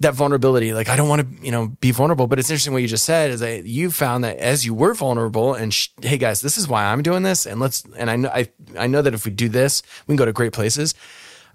that 0.00 0.14
vulnerability. 0.14 0.72
Like 0.72 0.88
I 0.88 0.96
don't 0.96 1.08
want 1.08 1.22
to, 1.38 1.44
you 1.44 1.50
know, 1.50 1.68
be 1.80 1.90
vulnerable. 1.90 2.26
But 2.26 2.38
it's 2.38 2.50
interesting 2.50 2.72
what 2.72 2.82
you 2.82 2.88
just 2.88 3.04
said 3.04 3.30
is 3.30 3.40
that 3.40 3.64
you 3.64 3.90
found 3.90 4.24
that 4.24 4.36
as 4.38 4.64
you 4.64 4.74
were 4.74 4.94
vulnerable 4.94 5.54
and 5.54 5.72
sh- 5.74 5.88
hey 6.02 6.18
guys, 6.18 6.40
this 6.40 6.56
is 6.56 6.68
why 6.68 6.84
I'm 6.84 7.02
doing 7.02 7.22
this, 7.22 7.46
and 7.46 7.60
let's. 7.60 7.84
And 7.96 8.10
I 8.10 8.16
know, 8.16 8.28
I, 8.28 8.48
I 8.78 8.86
know 8.86 9.02
that 9.02 9.14
if 9.14 9.24
we 9.24 9.30
do 9.32 9.48
this, 9.48 9.82
we 10.06 10.12
can 10.12 10.16
go 10.16 10.24
to 10.24 10.32
great 10.32 10.52
places. 10.52 10.94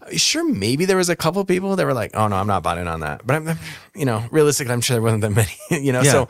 Uh, 0.02 0.18
sure, 0.18 0.44
maybe 0.48 0.86
there 0.86 0.98
was 0.98 1.08
a 1.10 1.16
couple 1.16 1.44
people 1.46 1.76
that 1.78 1.86
were 1.86 1.94
like, 1.94 2.12
"Oh 2.16 2.28
no, 2.28 2.36
I'm 2.36 2.48
not 2.48 2.64
buying 2.64 2.88
on 2.88 3.00
that." 3.00 3.26
But 3.26 3.36
I'm, 3.38 3.48
I'm- 3.48 3.60
you 3.96 4.06
know, 4.06 4.26
realistically, 4.32 4.74
I'm 4.74 4.82
sure 4.82 4.96
there 4.96 5.02
wasn't 5.02 5.22
that 5.22 5.30
many. 5.70 5.84
You 5.86 5.94
know, 5.94 6.02
Yeah. 6.02 6.12
so 6.12 6.28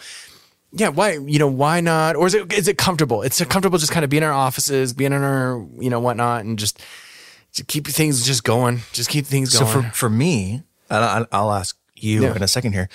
yeah, 0.71 0.89
why 0.89 1.13
you 1.13 1.39
know 1.39 1.48
why 1.48 1.81
not? 1.81 2.15
Or 2.15 2.27
is 2.27 2.33
it 2.36 2.51
is 2.54 2.68
it 2.68 2.77
comfortable? 2.77 3.21
It's 3.24 3.44
comfortable 3.45 3.77
just 3.80 3.92
kind 3.92 4.04
of 4.04 4.10
being 4.10 4.24
in 4.24 4.27
our 4.30 4.33
offices, 4.33 4.94
being 4.94 5.13
in 5.13 5.24
our 5.24 5.65
you 5.80 5.89
know 5.89 6.00
whatnot, 6.00 6.45
and 6.45 6.57
just, 6.60 6.80
just 7.51 7.68
keep 7.68 7.88
things 7.88 8.25
just 8.25 8.44
going, 8.44 8.81
just 8.92 9.10
keep 9.10 9.25
things 9.25 9.57
going. 9.57 9.71
So 9.71 9.81
for, 9.81 9.89
for 9.89 10.10
me, 10.10 10.63
I- 10.89 11.25
I'll 11.31 11.51
ask 11.51 11.75
you 12.03 12.23
Yeah. 12.23 12.35
in 12.35 12.44
a 12.44 12.47
second 12.47 12.73
here. 12.73 12.89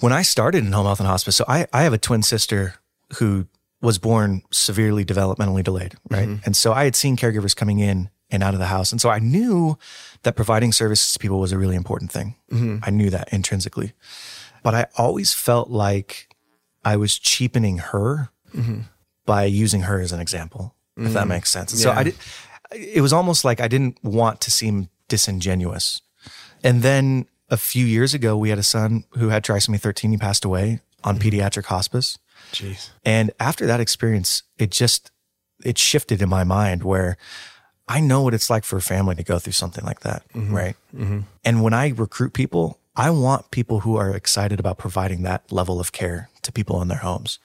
When 0.00 0.12
I 0.12 0.22
started 0.22 0.64
in 0.64 0.72
home 0.72 0.86
health 0.86 1.00
and 1.00 1.08
hospice, 1.08 1.36
so 1.36 1.44
I, 1.48 1.66
I 1.72 1.82
have 1.82 1.92
a 1.92 1.98
twin 1.98 2.22
sister 2.22 2.74
who 3.18 3.46
was 3.80 3.98
born 3.98 4.42
severely 4.50 5.04
developmentally 5.04 5.62
delayed, 5.62 5.94
right? 6.10 6.28
Mm-hmm. 6.28 6.44
And 6.44 6.56
so 6.56 6.72
I 6.72 6.84
had 6.84 6.96
seen 6.96 7.16
caregivers 7.16 7.54
coming 7.54 7.78
in 7.78 8.10
and 8.30 8.42
out 8.42 8.54
of 8.54 8.60
the 8.60 8.66
house. 8.66 8.92
And 8.92 9.00
so 9.00 9.08
I 9.08 9.18
knew 9.18 9.78
that 10.22 10.36
providing 10.36 10.72
services 10.72 11.12
to 11.12 11.18
people 11.18 11.40
was 11.40 11.52
a 11.52 11.58
really 11.58 11.76
important 11.76 12.12
thing. 12.12 12.34
Mm-hmm. 12.50 12.78
I 12.82 12.90
knew 12.90 13.10
that 13.10 13.32
intrinsically. 13.32 13.92
But 14.62 14.74
I 14.74 14.86
always 14.96 15.32
felt 15.32 15.70
like 15.70 16.28
I 16.84 16.96
was 16.96 17.18
cheapening 17.18 17.78
her 17.78 18.30
mm-hmm. 18.54 18.80
by 19.24 19.44
using 19.44 19.82
her 19.82 20.00
as 20.00 20.12
an 20.12 20.20
example, 20.20 20.74
if 20.96 21.12
that 21.12 21.28
makes 21.28 21.50
sense. 21.50 21.72
And 21.72 21.80
So 21.80 21.90
I 21.92 22.02
did, 22.04 22.14
it 22.72 23.00
was 23.00 23.12
almost 23.12 23.44
like 23.44 23.60
I 23.60 23.68
didn't 23.68 24.02
want 24.02 24.40
to 24.42 24.50
seem 24.50 24.88
disingenuous. 25.08 26.02
And 26.62 26.82
then 26.82 27.26
a 27.50 27.56
few 27.56 27.84
years 27.84 28.14
ago, 28.14 28.36
we 28.36 28.50
had 28.50 28.58
a 28.58 28.62
son 28.62 29.04
who 29.16 29.28
had 29.28 29.44
trisomy 29.44 29.80
13. 29.80 30.12
He 30.12 30.16
passed 30.16 30.44
away 30.44 30.80
on 31.04 31.18
mm-hmm. 31.18 31.28
pediatric 31.28 31.66
hospice. 31.66 32.18
Jeez. 32.52 32.90
And 33.04 33.30
after 33.40 33.66
that 33.66 33.80
experience, 33.80 34.42
it 34.58 34.70
just, 34.70 35.10
it 35.64 35.78
shifted 35.78 36.22
in 36.22 36.28
my 36.28 36.44
mind 36.44 36.82
where 36.82 37.16
I 37.88 38.00
know 38.00 38.22
what 38.22 38.34
it's 38.34 38.50
like 38.50 38.64
for 38.64 38.76
a 38.76 38.82
family 38.82 39.14
to 39.16 39.22
go 39.22 39.38
through 39.38 39.54
something 39.54 39.84
like 39.84 40.00
that. 40.00 40.22
Mm-hmm. 40.34 40.54
Right. 40.54 40.76
Mm-hmm. 40.94 41.20
And 41.44 41.62
when 41.62 41.72
I 41.72 41.88
recruit 41.88 42.32
people, 42.32 42.78
I 42.94 43.10
want 43.10 43.50
people 43.50 43.80
who 43.80 43.96
are 43.96 44.14
excited 44.14 44.58
about 44.58 44.76
providing 44.76 45.22
that 45.22 45.50
level 45.52 45.80
of 45.80 45.92
care 45.92 46.28
to 46.42 46.52
people 46.52 46.82
in 46.82 46.88
their 46.88 46.98
homes. 46.98 47.38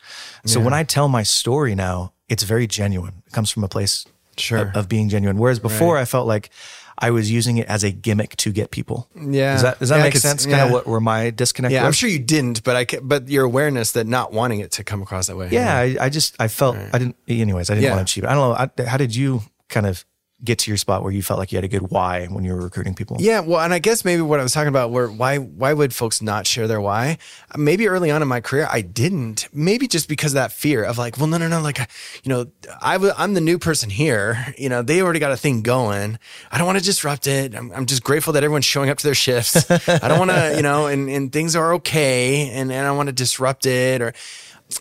So 0.45 0.59
when 0.59 0.73
I 0.73 0.83
tell 0.83 1.07
my 1.07 1.21
story 1.21 1.75
now, 1.75 2.13
it's 2.27 2.43
very 2.43 2.65
genuine. 2.65 3.21
It 3.27 3.33
comes 3.33 3.51
from 3.51 3.63
a 3.63 3.67
place 3.67 4.05
Sure. 4.35 4.57
of, 4.57 4.75
of 4.75 4.89
being 4.89 5.09
genuine. 5.09 5.37
Whereas 5.37 5.59
before 5.59 5.95
I 5.95 6.05
felt 6.05 6.25
like 6.25 6.49
I 6.97 7.11
was 7.11 7.31
using 7.31 7.57
it 7.57 7.67
as 7.67 7.83
a 7.83 7.91
gimmick 7.91 8.35
to 8.37 8.51
get 8.51 8.71
people. 8.71 9.09
Yeah. 9.15 9.53
Does 9.53 9.61
that, 9.63 9.79
does 9.79 9.89
that 9.89 9.97
Yeah, 9.97 10.03
make 10.03 10.15
sense? 10.17 10.45
Kind 10.45 10.57
yeah. 10.57 10.65
of 10.65 10.71
what 10.71 10.87
where 10.87 10.99
my 10.99 11.29
disconnect 11.31 11.71
Yeah, 11.73 11.81
was? 11.81 11.87
I'm 11.87 11.93
sure 11.93 12.09
you 12.09 12.19
didn't, 12.19 12.63
but 12.63 12.75
I 12.75 12.85
but 13.01 13.29
your 13.29 13.43
awareness 13.45 13.93
that 13.93 14.07
not 14.07 14.31
wanting 14.31 14.59
it 14.59 14.71
to 14.73 14.83
come 14.83 15.01
across 15.01 15.27
that 15.27 15.35
way. 15.37 15.49
Yeah, 15.51 15.75
I, 15.75 15.95
I 15.99 16.09
just 16.09 16.35
I 16.39 16.47
felt 16.47 16.77
I 16.77 16.97
didn't. 16.99 17.15
Anyways, 17.27 17.69
I 17.69 17.75
didn't 17.75 17.95
want 17.95 18.07
to 18.07 18.13
cheat. 18.13 18.25
I 18.25 18.33
don't 18.33 18.49
know. 18.77 18.83
I, 18.83 18.87
how 18.87 18.97
did 18.97 19.15
you 19.15 19.41
kind 19.69 19.85
of 19.85 20.05
get 20.43 20.59
to 20.59 20.71
your 20.71 20.77
spot 20.77 21.03
where 21.03 21.11
you 21.11 21.23
felt 21.23 21.39
like 21.39 21.51
you 21.51 21.57
had 21.57 21.63
a 21.63 21.67
good 21.69 21.89
why 21.89 22.25
when 22.27 22.43
you 22.43 22.53
were 22.53 22.61
recruiting 22.61 22.93
people? 22.93 23.17
Yeah, 23.19 23.39
well, 23.39 23.61
and 23.61 23.73
I 23.73 23.79
guess 23.79 24.03
maybe 24.03 24.21
what 24.21 24.39
I 24.39 24.43
was 24.43 24.51
talking 24.51 24.67
about, 24.67 24.91
where 24.91 25.07
why 25.07 25.37
why 25.37 25.73
would 25.73 25.93
folks 25.93 26.21
not 26.21 26.45
share 26.45 26.67
their 26.67 26.81
why? 26.81 27.17
Maybe 27.57 27.87
early 27.87 28.11
on 28.11 28.21
in 28.21 28.27
my 28.27 28.41
career, 28.41 28.67
I 28.69 28.81
didn't. 28.81 29.47
Maybe 29.53 29.87
just 29.87 30.09
because 30.09 30.33
of 30.33 30.35
that 30.35 30.51
fear 30.51 30.83
of 30.83 30.97
like, 30.97 31.17
well, 31.17 31.27
no, 31.27 31.37
no, 31.37 31.47
no, 31.47 31.61
like, 31.61 31.77
you 32.23 32.29
know, 32.29 32.47
I 32.81 32.93
w- 32.93 33.13
I'm 33.17 33.33
the 33.33 33.41
new 33.41 33.57
person 33.57 33.89
here. 33.89 34.53
You 34.57 34.69
know, 34.69 34.81
they 34.81 35.01
already 35.01 35.19
got 35.19 35.31
a 35.31 35.37
thing 35.37 35.61
going. 35.61 36.19
I 36.51 36.57
don't 36.57 36.67
want 36.67 36.79
to 36.79 36.83
disrupt 36.83 37.27
it. 37.27 37.55
I'm, 37.55 37.71
I'm 37.71 37.85
just 37.85 38.03
grateful 38.03 38.33
that 38.33 38.43
everyone's 38.43 38.65
showing 38.65 38.89
up 38.89 38.97
to 38.97 39.07
their 39.07 39.15
shifts. 39.15 39.69
I 39.71 40.07
don't 40.07 40.19
want 40.19 40.31
to, 40.31 40.53
you 40.55 40.61
know, 40.61 40.87
and 40.87 41.09
and 41.09 41.31
things 41.31 41.55
are 41.55 41.75
okay, 41.75 42.49
and 42.49 42.71
and 42.71 42.85
I 42.87 42.91
want 42.91 43.07
to 43.07 43.13
disrupt 43.13 43.65
it, 43.65 44.01
or, 44.01 44.13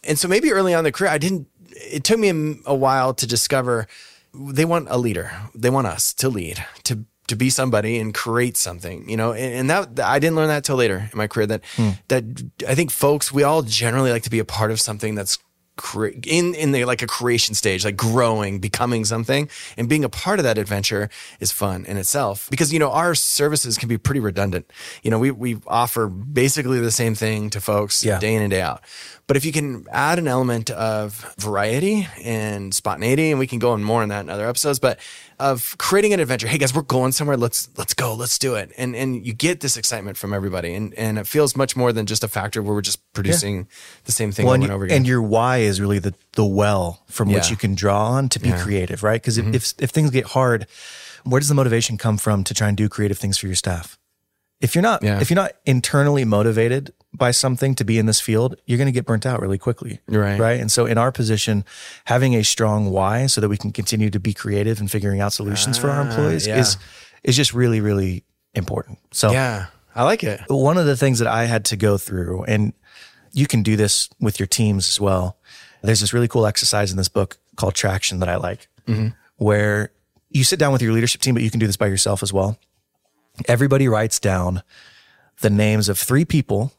and 0.05 0.19
so 0.19 0.29
maybe 0.29 0.51
early 0.53 0.75
on 0.75 0.81
in 0.81 0.85
the 0.85 0.93
career, 0.93 1.11
I 1.11 1.19
didn't. 1.19 1.49
It 1.71 2.05
took 2.05 2.19
me 2.19 2.29
a, 2.29 2.71
a 2.73 2.75
while 2.75 3.15
to 3.15 3.27
discover 3.27 3.87
they 4.35 4.65
want 4.65 4.89
a 4.91 4.99
leader. 4.99 5.33
They 5.55 5.71
want 5.71 5.87
us 5.87 6.12
to 6.15 6.29
lead, 6.29 6.65
to 6.85 7.05
to 7.29 7.37
be 7.37 7.51
somebody 7.51 7.99
and 7.99 8.12
create 8.12 8.57
something, 8.57 9.09
you 9.09 9.17
know. 9.17 9.33
And, 9.33 9.71
and 9.71 9.71
that 9.71 10.01
I 10.01 10.19
didn't 10.19 10.37
learn 10.37 10.49
that 10.49 10.65
till 10.65 10.77
later 10.77 11.09
in 11.11 11.17
my 11.17 11.27
career. 11.27 11.47
That 11.47 11.62
hmm. 11.77 11.91
that 12.09 12.25
I 12.69 12.75
think 12.75 12.91
folks 12.91 13.33
we 13.33 13.43
all 13.43 13.62
generally 13.62 14.11
like 14.11 14.25
to 14.25 14.31
be 14.31 14.39
a 14.39 14.45
part 14.45 14.71
of 14.71 14.81
something 14.81 15.15
that's 15.15 15.39
cre- 15.76 16.09
in 16.26 16.55
in 16.55 16.73
the 16.73 16.85
like 16.85 17.02
a 17.02 17.07
creation 17.07 17.55
stage, 17.55 17.85
like 17.85 17.97
growing, 17.97 18.59
becoming 18.59 19.05
something, 19.05 19.49
and 19.76 19.88
being 19.88 20.05
a 20.05 20.09
part 20.09 20.38
of 20.38 20.45
that 20.45 20.59
adventure 20.59 21.09
is 21.41 21.52
fun 21.52 21.85
in 21.87 21.97
itself. 21.97 22.49
Because 22.50 22.73
you 22.73 22.79
know 22.79 22.91
our 22.91 23.14
services 23.14 23.79
can 23.79 23.88
be 23.88 23.99
pretty 23.99 24.21
redundant. 24.21 24.71
You 25.02 25.11
know, 25.11 25.19
we 25.19 25.31
we 25.31 25.59
offer 25.67 26.07
basically 26.09 26.81
the 26.81 26.91
same 26.91 27.14
thing 27.14 27.50
to 27.50 27.61
folks 27.61 28.05
Yeah. 28.05 28.19
day 28.19 28.35
in 28.35 28.43
and 28.43 28.50
day 28.50 28.61
out. 28.62 28.83
But 29.26 29.37
if 29.37 29.45
you 29.45 29.52
can 29.52 29.87
add 29.91 30.19
an 30.19 30.29
element 30.29 30.69
of 30.71 31.35
variety 31.38 32.07
and 32.23 32.75
spontaneity, 32.75 33.31
and 33.31 33.38
we 33.38 33.47
can 33.47 33.59
go 33.59 33.73
on 33.73 33.83
more 33.83 34.02
on 34.02 34.09
that 34.09 34.21
in 34.21 34.29
other 34.29 34.47
episodes, 34.49 34.79
but 34.79 34.99
of 35.43 35.77
creating 35.79 36.13
an 36.15 36.21
adventure. 36.21 36.47
Hey 36.47 36.57
guys, 36.59 36.73
we're 36.75 36.83
going 36.83 37.11
somewhere. 37.13 37.37
Let's 37.37 37.69
let's 37.77 37.95
go. 37.95 38.15
Let's 38.15 38.39
do 38.39 38.55
it. 38.55 38.73
And 38.79 38.95
and 38.95 39.27
you 39.27 39.33
get 39.35 39.61
this 39.61 39.77
excitement 39.77 40.17
from 40.17 40.33
everybody, 40.33 40.73
and 40.75 40.95
and 40.95 41.19
it 41.19 41.27
feels 41.27 41.57
much 41.57 41.77
more 41.77 41.93
than 41.93 42.07
just 42.07 42.23
a 42.23 42.29
factor 42.29 42.63
where 42.63 42.75
we're 42.75 42.81
just 42.81 43.01
producing 43.13 43.67
the 44.05 44.13
same 44.13 44.31
thing 44.33 44.47
Well, 44.47 44.53
over 44.55 44.63
and, 44.63 44.65
and 44.65 44.73
over 44.73 44.85
again. 44.85 44.97
and 44.99 45.07
your 45.07 45.21
why 45.21 45.59
is 45.59 45.81
really 45.81 45.99
the 45.99 46.15
the 46.33 46.45
well 46.45 47.03
from 47.09 47.33
which 47.33 47.51
you 47.51 47.57
can 47.57 47.75
draw 47.75 48.11
on 48.13 48.29
to 48.31 48.39
be 48.39 48.49
Yeah. 48.49 48.55
Mm-hmm. 48.55 48.65
creative, 48.65 49.03
right? 49.03 49.21
Because 49.21 49.37
if, 49.37 49.47
if 49.55 49.75
if 49.79 49.91
things 49.91 50.11
get 50.11 50.27
hard, 50.27 50.67
where 51.25 51.41
does 51.41 51.49
the 51.49 51.55
motivation 51.57 51.99
come 51.99 52.19
from 52.19 52.45
to 52.45 52.55
try 52.55 52.69
and 52.69 52.77
do 52.77 52.89
creative 52.89 53.19
things 53.19 53.37
for 53.37 53.47
your 53.47 53.57
staff? 53.57 53.99
If 54.61 54.75
you're 54.77 54.83
not 54.83 55.03
Yeah. 55.03 55.21
if 55.21 55.29
you're 55.29 55.37
not 55.45 55.53
internally 55.67 56.25
motivated 56.25 56.93
by 57.14 57.31
something 57.31 57.75
to 57.75 57.85
be 57.85 57.99
in 57.99 58.07
this 58.07 58.21
field, 58.21 58.57
you're 58.66 58.78
going 58.78 58.87
to 58.87 58.92
get 58.92 59.04
burnt 59.04 59.26
out 59.26 59.40
really 59.40 59.59
quickly. 59.59 60.00
Right. 60.07 60.38
Right. 60.38 60.61
And 60.61 60.71
so 60.71 60.87
in 60.87 60.99
our 60.99 61.12
position, 61.12 61.64
having 62.07 62.35
a 62.35 62.42
strong 62.42 62.90
why 62.90 63.26
so 63.26 63.40
that 63.40 63.49
we 63.49 63.57
can 63.57 63.71
continue 63.71 64.11
to 64.11 64.21
be 64.21 64.33
creative 64.33 64.81
and 64.81 64.90
figuring 64.90 65.21
out 65.21 65.33
solutions 65.33 65.76
for 65.76 65.90
our 65.90 66.00
ah, 66.00 66.09
employees 66.09 66.47
yeah. 66.47 66.59
is 66.59 66.76
is 67.23 67.37
just 67.37 67.52
really 67.52 67.81
really 67.81 68.25
important. 68.54 68.99
So 69.12 69.33
Yeah. 69.33 69.66
I 69.95 70.04
like 70.04 70.25
it. 70.25 70.40
one 70.49 70.78
of 70.78 70.87
the 70.87 70.97
things 70.97 71.19
that 71.19 71.28
I 71.28 71.45
had 71.45 71.66
to 71.66 71.76
go 71.76 71.99
through, 71.99 72.45
and 72.45 72.73
you 73.33 73.47
can 73.47 73.62
do 73.62 73.76
this 73.76 74.09
with 74.21 74.40
your 74.40 74.47
teams 74.47 74.88
as 74.88 74.99
well. 74.99 75.37
There's 75.83 76.00
this 76.00 76.14
really 76.14 76.28
cool 76.28 76.47
exercise 76.47 76.90
in 76.90 76.97
this 76.97 77.11
book 77.11 77.37
called 77.57 77.75
Traction 77.75 78.21
that 78.21 78.28
I 78.28 78.37
like, 78.37 78.69
mm-hmm. 78.87 79.09
where 79.37 79.92
you 80.31 80.45
sit 80.45 80.59
down 80.59 80.73
with 80.73 80.81
your 80.81 80.95
leadership 80.95 81.21
team, 81.21 81.35
but 81.35 81.42
you 81.42 81.50
can 81.50 81.61
do 81.61 81.66
this 81.66 81.76
by 81.76 81.88
yourself 81.88 82.23
as 82.23 82.33
well. 82.33 82.59
Everybody 83.47 83.87
writes 83.87 84.19
down 84.19 84.62
the 85.42 85.50
names 85.50 85.90
of 85.90 85.99
three 85.99 86.25
people 86.25 86.73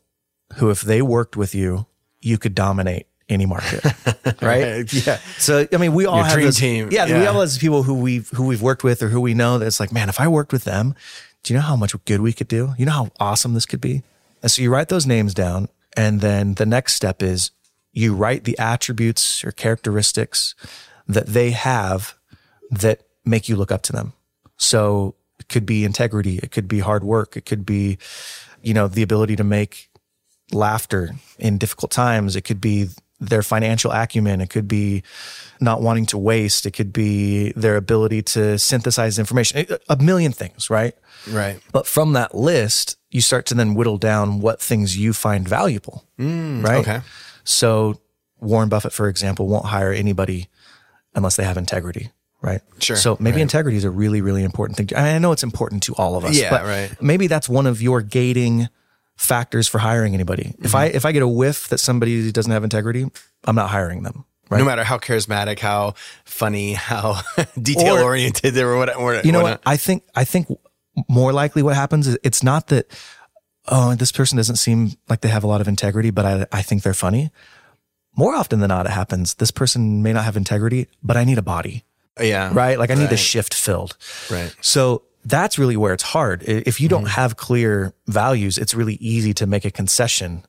who, 0.57 0.69
if 0.69 0.81
they 0.81 1.01
worked 1.01 1.35
with 1.37 1.53
you, 1.55 1.85
you 2.21 2.37
could 2.37 2.55
dominate 2.55 3.07
any 3.29 3.45
market, 3.45 3.83
right? 4.41 4.91
Yeah. 4.93 5.17
So 5.37 5.65
I 5.71 5.77
mean, 5.77 5.93
we 5.93 6.05
all 6.05 6.17
Your 6.17 6.25
have 6.25 6.33
dream 6.33 6.45
those, 6.47 6.57
team. 6.59 6.89
Yeah, 6.91 7.05
we 7.05 7.11
Yeah. 7.11 7.19
all 7.19 7.25
have 7.25 7.35
those 7.35 7.57
people 7.57 7.83
who 7.83 7.95
we've 7.95 8.29
who 8.29 8.45
we've 8.45 8.61
worked 8.61 8.83
with 8.83 9.01
or 9.01 9.09
who 9.09 9.21
we 9.21 9.33
know. 9.33 9.57
That's 9.57 9.79
like, 9.79 9.91
man, 9.91 10.09
if 10.09 10.19
I 10.19 10.27
worked 10.27 10.51
with 10.53 10.63
them, 10.65 10.93
do 11.43 11.53
you 11.53 11.59
know 11.59 11.65
how 11.65 11.75
much 11.75 11.93
good 12.05 12.21
we 12.21 12.33
could 12.33 12.47
do? 12.47 12.73
You 12.77 12.85
know 12.85 12.91
how 12.91 13.11
awesome 13.19 13.53
this 13.53 13.65
could 13.65 13.81
be. 13.81 14.03
And 14.41 14.51
so 14.51 14.61
you 14.61 14.69
write 14.71 14.89
those 14.89 15.05
names 15.07 15.33
down, 15.33 15.69
and 15.95 16.19
then 16.21 16.55
the 16.55 16.65
next 16.65 16.93
step 16.95 17.23
is 17.23 17.51
you 17.93 18.13
write 18.13 18.43
the 18.43 18.57
attributes 18.59 19.43
or 19.43 19.51
characteristics 19.51 20.53
that 21.07 21.27
they 21.27 21.51
have 21.51 22.15
that 22.71 23.01
make 23.25 23.47
you 23.47 23.55
look 23.55 23.71
up 23.71 23.81
to 23.83 23.93
them. 23.93 24.13
So 24.57 25.15
it 25.39 25.47
could 25.47 25.65
be 25.65 25.85
integrity, 25.85 26.37
it 26.43 26.51
could 26.51 26.67
be 26.67 26.79
hard 26.79 27.03
work, 27.03 27.37
it 27.37 27.45
could 27.45 27.65
be, 27.65 27.97
you 28.61 28.73
know, 28.73 28.87
the 28.87 29.01
ability 29.01 29.35
to 29.37 29.43
make 29.43 29.89
laughter 30.51 31.11
in 31.39 31.57
difficult 31.57 31.91
times. 31.91 32.35
It 32.35 32.41
could 32.41 32.61
be 32.61 32.89
their 33.19 33.43
financial 33.43 33.91
acumen. 33.91 34.41
It 34.41 34.49
could 34.49 34.67
be 34.67 35.03
not 35.59 35.81
wanting 35.81 36.05
to 36.07 36.17
waste. 36.17 36.65
It 36.65 36.71
could 36.71 36.91
be 36.91 37.51
their 37.53 37.77
ability 37.77 38.21
to 38.23 38.59
synthesize 38.59 39.17
information. 39.17 39.65
A 39.89 39.95
million 39.97 40.31
things, 40.31 40.69
right? 40.69 40.93
Right. 41.29 41.59
But 41.71 41.87
from 41.87 42.13
that 42.13 42.35
list, 42.35 42.97
you 43.09 43.21
start 43.21 43.45
to 43.47 43.53
then 43.53 43.75
whittle 43.75 43.97
down 43.97 44.41
what 44.41 44.61
things 44.61 44.97
you 44.97 45.13
find 45.13 45.47
valuable, 45.47 46.03
right? 46.17 46.25
Mm, 46.27 46.69
okay. 46.79 47.01
So 47.43 48.01
Warren 48.39 48.69
Buffett, 48.69 48.93
for 48.93 49.07
example, 49.07 49.47
won't 49.47 49.65
hire 49.65 49.91
anybody 49.91 50.49
unless 51.15 51.35
they 51.35 51.43
have 51.43 51.57
integrity, 51.57 52.11
right? 52.41 52.61
Sure, 52.79 52.95
So 52.95 53.17
maybe 53.19 53.39
integrity 53.41 53.77
is 53.77 53.83
a 53.83 53.91
really, 53.91 54.21
really 54.21 54.43
important 54.43 54.77
thing. 54.77 54.89
I, 54.97 55.03
mean, 55.03 55.15
I 55.15 55.17
know 55.19 55.31
it's 55.31 55.43
important 55.43 55.83
to 55.83 55.95
all 55.95 56.15
of 56.15 56.25
us. 56.25 56.35
Yeah, 56.35 56.49
but 56.49 56.63
right. 56.63 57.01
Maybe 57.01 57.27
that's 57.27 57.47
one 57.47 57.67
of 57.67 57.81
your 57.81 58.01
gating 58.01 58.67
factors 59.15 59.67
for 59.67 59.77
hiring 59.79 60.13
anybody. 60.13 60.55
If 60.59 60.71
mm-hmm. 60.71 60.75
I 60.77 60.85
if 60.85 61.05
I 61.05 61.11
get 61.11 61.21
a 61.21 61.27
whiff 61.27 61.67
that 61.69 61.79
somebody 61.79 62.31
doesn't 62.31 62.51
have 62.51 62.63
integrity, 62.63 63.05
I'm 63.45 63.55
not 63.55 63.69
hiring 63.69 64.03
them. 64.03 64.25
Right. 64.49 64.59
No 64.59 64.65
matter 64.65 64.83
how 64.83 64.97
charismatic, 64.97 65.59
how 65.59 65.93
funny, 66.25 66.73
how 66.73 67.21
detail 67.61 68.03
oriented 68.03 68.53
they 68.53 68.63
were, 68.63 68.77
what, 68.77 68.99
what, 68.99 69.25
you 69.25 69.31
know 69.31 69.41
what- 69.41 69.51
what? 69.51 69.61
I 69.65 69.77
think 69.77 70.03
I 70.15 70.25
think 70.25 70.47
more 71.09 71.33
likely 71.33 71.63
what 71.63 71.75
happens 71.75 72.07
is 72.07 72.17
it's 72.23 72.43
not 72.43 72.67
that 72.67 72.85
oh 73.67 73.95
this 73.95 74.11
person 74.11 74.37
doesn't 74.37 74.57
seem 74.57 74.91
like 75.09 75.21
they 75.21 75.29
have 75.29 75.43
a 75.43 75.47
lot 75.47 75.61
of 75.61 75.67
integrity, 75.67 76.11
but 76.11 76.25
I 76.25 76.45
I 76.51 76.61
think 76.61 76.83
they're 76.83 76.93
funny. 76.93 77.31
More 78.15 78.35
often 78.35 78.59
than 78.59 78.67
not, 78.67 78.85
it 78.85 78.91
happens. 78.91 79.35
This 79.35 79.49
person 79.49 80.03
may 80.03 80.13
not 80.13 80.23
have 80.23 80.37
integrity, 80.37 80.87
but 81.01 81.17
I 81.17 81.23
need 81.23 81.39
a 81.39 81.41
body, 81.41 81.83
Yeah. 82.19 82.51
right? 82.53 82.77
Like 82.77 82.91
I 82.91 82.93
need 82.95 83.05
the 83.05 83.15
Right. 83.15 83.19
shift 83.19 83.55
filled. 83.55 83.97
Right. 84.29 84.53
So 84.61 85.01
that's 85.25 85.57
really 85.57 85.77
where 85.77 85.93
it's 85.93 86.03
hard. 86.03 86.43
If 86.43 86.79
you 86.81 86.89
don't 86.89 87.03
Mm-hmm. 87.03 87.21
have 87.21 87.37
clear 87.37 87.93
values, 88.07 88.57
it's 88.57 88.73
really 88.73 88.95
easy 88.95 89.33
to 89.35 89.45
make 89.47 89.65
a 89.65 89.71
concession 89.71 90.43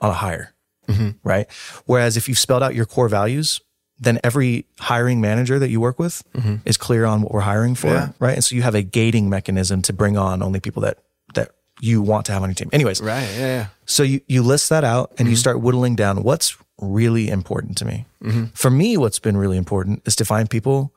on 0.00 0.10
a 0.10 0.14
hire, 0.14 0.54
Mm-hmm. 0.88 1.10
right? 1.22 1.46
Whereas 1.86 2.16
if 2.16 2.28
you've 2.28 2.38
spelled 2.38 2.62
out 2.62 2.74
your 2.74 2.86
core 2.86 3.08
values, 3.08 3.60
then 3.98 4.18
every 4.24 4.66
hiring 4.78 5.20
manager 5.20 5.58
that 5.58 5.70
you 5.70 5.80
work 5.80 5.98
with 5.98 6.22
is 6.64 6.76
clear 6.76 7.04
on 7.06 7.22
what 7.22 7.32
we're 7.32 7.40
hiring 7.40 7.74
for, 7.74 7.88
Mm-hmm. 7.88 7.96
Yeah. 8.10 8.12
right? 8.26 8.34
And 8.34 8.44
so 8.44 8.54
you 8.54 8.62
have 8.62 8.74
a 8.74 8.82
gating 8.82 9.28
mechanism 9.30 9.82
to 9.82 9.92
bring 9.92 10.16
on 10.18 10.42
only 10.42 10.60
people 10.60 10.82
that 10.82 10.98
that 11.34 11.50
you 11.80 12.02
want 12.02 12.26
to 12.26 12.32
have 12.32 12.42
on 12.42 12.48
your 12.50 12.54
team. 12.54 12.68
Anyways, 12.72 13.00
Right. 13.00 13.22
Yeah. 13.34 13.46
yeah. 13.46 13.66
so 13.86 14.02
you, 14.04 14.20
you 14.28 14.42
list 14.42 14.68
that 14.70 14.84
out 14.84 15.10
and 15.10 15.20
Mm-hmm. 15.20 15.30
you 15.30 15.36
start 15.36 15.60
whittling 15.60 15.96
down 15.96 16.22
what's 16.22 16.56
really 16.80 17.28
important 17.28 17.78
to 17.78 17.84
me. 17.84 18.04
Mm-hmm. 18.22 18.44
For 18.54 18.70
me, 18.70 18.96
what's 18.96 19.18
been 19.18 19.36
really 19.36 19.56
important 19.56 20.02
is 20.06 20.14
to 20.16 20.24
find 20.24 20.48
people 20.50 20.92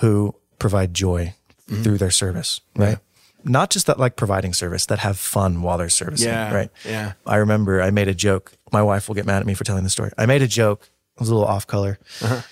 who 0.00 0.34
provide 0.58 0.94
joy 0.94 1.34
Mm-hmm. 1.72 1.82
through 1.84 1.98
their 1.98 2.10
service, 2.10 2.60
right? 2.76 2.98
Not 3.44 3.70
just 3.70 3.86
that 3.86 3.98
like 3.98 4.14
providing 4.16 4.52
service, 4.52 4.86
that 4.86 4.98
have 5.00 5.18
fun 5.18 5.62
while 5.62 5.78
they're 5.78 5.88
servicing, 5.88 6.28
Yeah, 6.28 6.54
right? 6.54 6.70
yeah. 6.84 7.12
I 7.26 7.36
remember 7.36 7.82
I 7.82 7.90
made 7.90 8.08
a 8.08 8.14
joke. 8.14 8.52
My 8.72 8.82
wife 8.82 9.08
will 9.08 9.14
get 9.16 9.26
mad 9.26 9.40
at 9.40 9.46
me 9.46 9.54
for 9.54 9.64
telling 9.64 9.82
the 9.84 9.90
story. 9.90 10.10
I 10.16 10.26
made 10.26 10.42
a 10.42 10.46
joke. 10.46 10.88
It 11.16 11.20
was 11.20 11.28
a 11.28 11.34
little 11.34 11.48
off 11.48 11.66
color. 11.66 11.98
Uh-huh. 12.22 12.42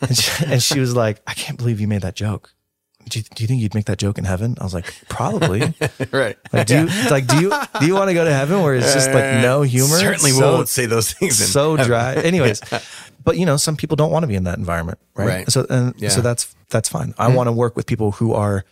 and, 0.00 0.16
she, 0.16 0.44
and 0.46 0.62
she 0.62 0.80
was 0.80 0.94
like, 0.94 1.20
I 1.26 1.34
can't 1.34 1.58
believe 1.58 1.80
you 1.80 1.88
made 1.88 2.02
that 2.02 2.14
joke. 2.14 2.52
Do 3.08 3.18
you, 3.20 3.24
do 3.34 3.42
you 3.42 3.48
think 3.48 3.62
you'd 3.62 3.74
make 3.74 3.86
that 3.86 3.98
joke 3.98 4.18
in 4.18 4.24
heaven? 4.24 4.56
I 4.60 4.64
was 4.64 4.74
like, 4.74 4.92
probably. 5.08 5.74
Right. 6.12 6.36
Like, 6.52 6.66
do 6.66 6.80
you 6.80 6.86
like 7.10 7.26
do 7.26 7.40
you 7.40 7.52
do 7.80 7.86
you 7.86 7.94
want 7.94 8.08
to 8.08 8.14
go 8.14 8.24
to 8.24 8.32
heaven 8.32 8.62
where 8.62 8.74
it's 8.74 8.92
just 8.94 9.10
like 9.12 9.42
no 9.42 9.62
humor? 9.62 9.98
Certainly 9.98 10.30
so, 10.32 10.52
won't 10.54 10.68
say 10.68 10.86
those 10.86 11.12
things. 11.12 11.40
in 11.40 11.46
so 11.46 11.72
heaven. 11.76 11.86
dry. 11.86 12.14
Anyways, 12.14 12.60
but 13.28 13.36
you 13.40 13.46
know, 13.48 13.56
some 13.58 13.76
people 13.76 13.96
don't 14.00 14.10
want 14.14 14.22
to 14.24 14.26
be 14.32 14.34
in 14.40 14.44
that 14.44 14.58
environment, 14.58 14.98
right? 15.14 15.28
Right. 15.28 15.50
So 15.54 15.66
and 15.68 15.94
Yeah. 15.98 16.08
so 16.16 16.20
that's 16.28 16.54
that's 16.74 16.88
fine. 16.88 17.10
I 17.18 17.28
want 17.36 17.46
to 17.48 17.52
work 17.64 17.76
with 17.76 17.86
people 17.92 18.10
who 18.18 18.28
are 18.44 18.64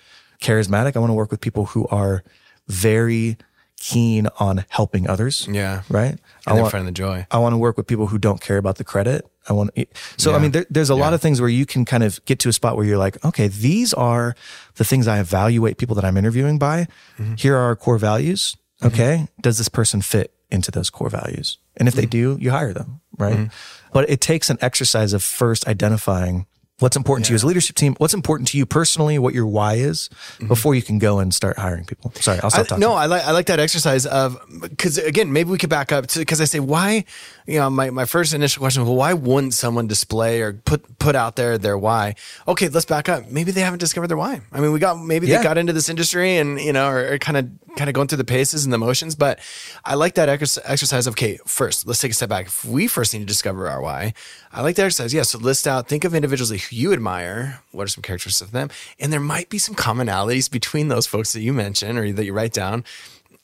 charismatic. 0.46 0.96
I 0.96 1.00
want 1.04 1.10
to 1.10 1.18
work 1.22 1.30
with 1.30 1.40
people 1.40 1.64
who 1.72 1.86
are 1.88 2.22
very 2.68 3.36
keen 3.78 4.26
on 4.40 4.64
helping 4.68 5.08
others. 5.08 5.46
Yeah. 5.50 5.82
Right. 5.90 6.14
I 6.46 6.50
And 6.50 6.56
they're 6.56 6.62
want 6.62 6.72
finding 6.72 6.86
the 6.86 6.92
joy. 7.06 7.26
I 7.30 7.38
want 7.38 7.52
to 7.52 7.58
work 7.58 7.76
with 7.76 7.86
people 7.86 8.06
who 8.06 8.18
don't 8.18 8.40
care 8.40 8.56
about 8.56 8.76
the 8.76 8.84
credit. 8.84 9.26
I 9.48 9.52
want 9.52 9.70
so 10.16 10.34
I 10.34 10.38
mean 10.38 10.50
there, 10.52 10.66
there's 10.70 10.90
a 10.90 10.94
lot 11.04 11.12
of 11.14 11.20
things 11.20 11.40
where 11.40 11.50
you 11.60 11.66
can 11.66 11.84
kind 11.84 12.02
of 12.02 12.18
get 12.24 12.38
to 12.40 12.48
a 12.48 12.52
spot 12.52 12.76
where 12.76 12.86
you're 12.88 12.98
like, 13.06 13.22
okay, 13.24 13.48
these 13.48 13.94
are 13.94 14.34
the 14.76 14.84
things 14.84 15.06
I 15.06 15.20
evaluate 15.20 15.76
people 15.78 15.94
that 15.96 16.04
I'm 16.04 16.16
interviewing 16.16 16.58
by. 16.58 16.88
Mm-hmm. 17.18 17.34
Here 17.36 17.54
are 17.54 17.64
our 17.70 17.76
core 17.76 17.98
values. 17.98 18.56
Okay, 18.82 19.28
does 19.40 19.56
this 19.56 19.68
person 19.70 20.02
fit 20.02 20.32
into 20.50 20.70
those 20.70 20.90
core 20.90 21.08
values? 21.10 21.58
And 21.78 21.88
if 21.88 21.94
they 21.94 22.02
Mm-hmm. 22.06 22.36
do, 22.38 22.44
you 22.44 22.50
hire 22.50 22.72
them, 22.74 23.00
right? 23.18 23.50
But 23.92 24.10
it 24.10 24.20
takes 24.20 24.50
an 24.50 24.58
exercise 24.60 25.12
of 25.12 25.22
first 25.22 25.66
identifying 25.68 26.46
what's 26.78 26.94
important 26.96 27.24
to 27.24 27.32
you 27.32 27.34
as 27.36 27.42
a 27.42 27.46
leadership 27.46 27.74
team, 27.74 27.94
what's 27.96 28.12
important 28.12 28.48
to 28.48 28.58
you 28.58 28.66
personally, 28.66 29.18
what 29.18 29.32
your 29.32 29.46
why 29.46 29.74
is, 29.76 30.10
before 30.46 30.74
you 30.74 30.82
can 30.82 30.98
go 30.98 31.18
and 31.18 31.32
start 31.32 31.56
hiring 31.58 31.86
people. 31.86 32.12
Sorry, 32.16 32.38
I'll 32.40 32.50
stop 32.50 32.66
Mm-hmm. 32.66 32.74
I, 32.74 32.76
talking. 32.76 32.80
no, 32.80 32.92
I 32.92 33.06
like 33.06 33.24
I 33.24 33.30
like 33.30 33.46
that 33.46 33.58
exercise 33.60 34.04
of 34.04 34.38
because 34.60 34.98
again, 34.98 35.32
maybe 35.32 35.48
we 35.50 35.56
could 35.56 35.70
back 35.70 35.90
up 35.92 36.06
to 36.08 36.18
because 36.18 36.40
I 36.40 36.44
say 36.44 36.60
why, 36.60 37.06
you 37.46 37.58
know, 37.60 37.70
my, 37.70 37.90
my 37.90 38.04
first 38.04 38.34
initial 38.34 38.60
question 38.60 38.82
was 38.82 38.88
well, 38.88 38.96
why 38.98 39.12
wouldn't 39.12 39.54
someone 39.54 39.86
display 39.86 40.40
or 40.40 40.52
put 40.54 40.98
put 40.98 41.14
out 41.14 41.36
there 41.36 41.58
their 41.58 41.78
why? 41.78 42.14
Okay, 42.48 42.68
let's 42.68 42.86
back 42.86 43.08
up. 43.08 43.30
Maybe 43.30 43.52
they 43.52 43.60
haven't 43.60 43.78
discovered 43.78 44.08
their 44.08 44.16
why. 44.16 44.40
I 44.52 44.60
mean, 44.60 44.72
we 44.72 44.78
got 44.80 44.98
maybe 45.02 45.26
Yeah. 45.26 45.38
they 45.38 45.44
got 45.44 45.58
into 45.58 45.72
this 45.72 45.88
industry 45.88 46.36
and 46.38 46.60
you 46.60 46.72
know 46.72 46.86
are, 46.86 47.18
kind 47.18 47.36
of 47.36 47.48
kind 47.76 47.88
of 47.90 47.94
going 47.94 48.08
through 48.08 48.18
the 48.18 48.24
paces 48.24 48.64
and 48.64 48.72
the 48.72 48.78
motions. 48.78 49.14
But 49.14 49.38
I 49.84 49.94
like 49.94 50.14
that 50.14 50.28
exer- 50.28 50.58
exercise 50.64 51.06
of 51.06 51.12
okay, 51.14 51.38
first 51.46 51.86
let's 51.86 52.00
take 52.00 52.10
a 52.10 52.14
step 52.14 52.28
back. 52.28 52.46
If 52.46 52.64
we 52.64 52.86
first 52.88 53.12
need 53.12 53.20
to 53.20 53.26
discover 53.26 53.68
our 53.68 53.80
why, 53.80 54.14
I 54.52 54.62
like 54.62 54.76
that 54.76 54.86
exercise. 54.86 55.14
Yeah, 55.14 55.22
so 55.22 55.38
list 55.38 55.68
out, 55.68 55.88
think 55.88 56.04
of 56.04 56.14
individuals 56.14 56.48
that 56.50 56.72
you 56.72 56.92
admire. 56.92 57.60
What 57.70 57.84
are 57.84 57.88
some 57.88 58.02
characteristics 58.02 58.40
of 58.40 58.52
them? 58.52 58.70
And 58.98 59.12
there 59.12 59.20
might 59.20 59.50
be 59.50 59.58
some 59.58 59.74
commonalities 59.74 60.50
between 60.50 60.88
those 60.88 61.06
folks 61.06 61.32
that 61.32 61.42
you 61.42 61.52
mention 61.52 61.96
or 61.98 62.10
that 62.12 62.24
you 62.24 62.32
write 62.32 62.52
down. 62.52 62.84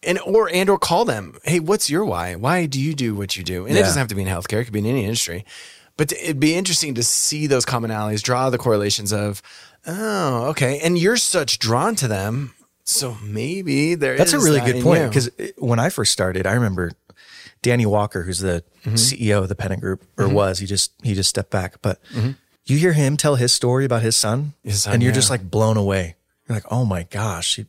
And 0.04 0.18
or 0.20 0.50
and 0.52 0.68
or 0.68 0.78
call 0.78 1.04
them. 1.04 1.38
Hey, 1.44 1.60
what's 1.60 1.88
your 1.88 2.04
why? 2.04 2.34
Why 2.34 2.66
do 2.66 2.80
you 2.80 2.92
do 2.94 3.14
what 3.14 3.36
you 3.36 3.44
do? 3.44 3.66
And 3.66 3.76
it 3.76 3.80
doesn't 3.82 3.98
have 3.98 4.08
to 4.08 4.14
be 4.14 4.22
in 4.22 4.28
healthcare; 4.28 4.60
it 4.60 4.64
could 4.64 4.72
be 4.72 4.80
in 4.80 4.86
any 4.86 5.04
industry. 5.04 5.44
But 5.96 6.10
it'd 6.12 6.40
be 6.40 6.54
interesting 6.54 6.94
to 6.94 7.02
see 7.02 7.46
those 7.46 7.64
commonalities, 7.66 8.22
draw 8.22 8.48
the 8.50 8.58
correlations 8.58 9.12
of, 9.12 9.42
oh, 9.86 10.46
okay, 10.46 10.80
and 10.82 10.98
you're 10.98 11.18
such 11.18 11.58
drawn 11.58 11.94
to 11.96 12.08
them, 12.08 12.54
so 12.82 13.16
maybe 13.22 13.94
there 13.94 14.16
That's 14.16 14.32
a 14.32 14.38
really 14.38 14.60
that 14.60 14.72
good 14.72 14.82
point 14.82 15.08
because 15.08 15.30
when 15.58 15.78
I 15.78 15.90
first 15.90 16.10
started, 16.12 16.46
I 16.46 16.54
remember 16.54 16.92
Danny 17.60 17.86
Walker, 17.86 18.22
who's 18.22 18.40
the 18.40 18.64
Mm-hmm. 18.82 18.94
CEO 18.96 19.38
of 19.40 19.48
the 19.48 19.54
Pennant 19.54 19.80
Group, 19.80 20.02
or 20.18 20.28
was 20.28 20.58
he 20.58 20.66
just 20.66 20.90
he 21.04 21.14
just 21.14 21.30
stepped 21.30 21.50
back. 21.52 21.80
But 21.82 22.02
Mm-hmm. 22.12 22.30
you 22.64 22.78
hear 22.78 22.92
him 22.94 23.16
tell 23.16 23.36
his 23.36 23.52
story 23.52 23.84
about 23.84 24.02
his 24.02 24.16
son, 24.16 24.54
His 24.64 24.82
son, 24.82 24.94
and 24.94 25.02
you're 25.04 25.12
yeah. 25.12 25.14
just 25.14 25.30
like 25.30 25.48
blown 25.48 25.76
away. 25.76 26.16
You're 26.52 26.60
like, 26.62 26.70
oh 26.72 26.84
my 26.84 27.04
gosh, 27.04 27.56
he, 27.56 27.66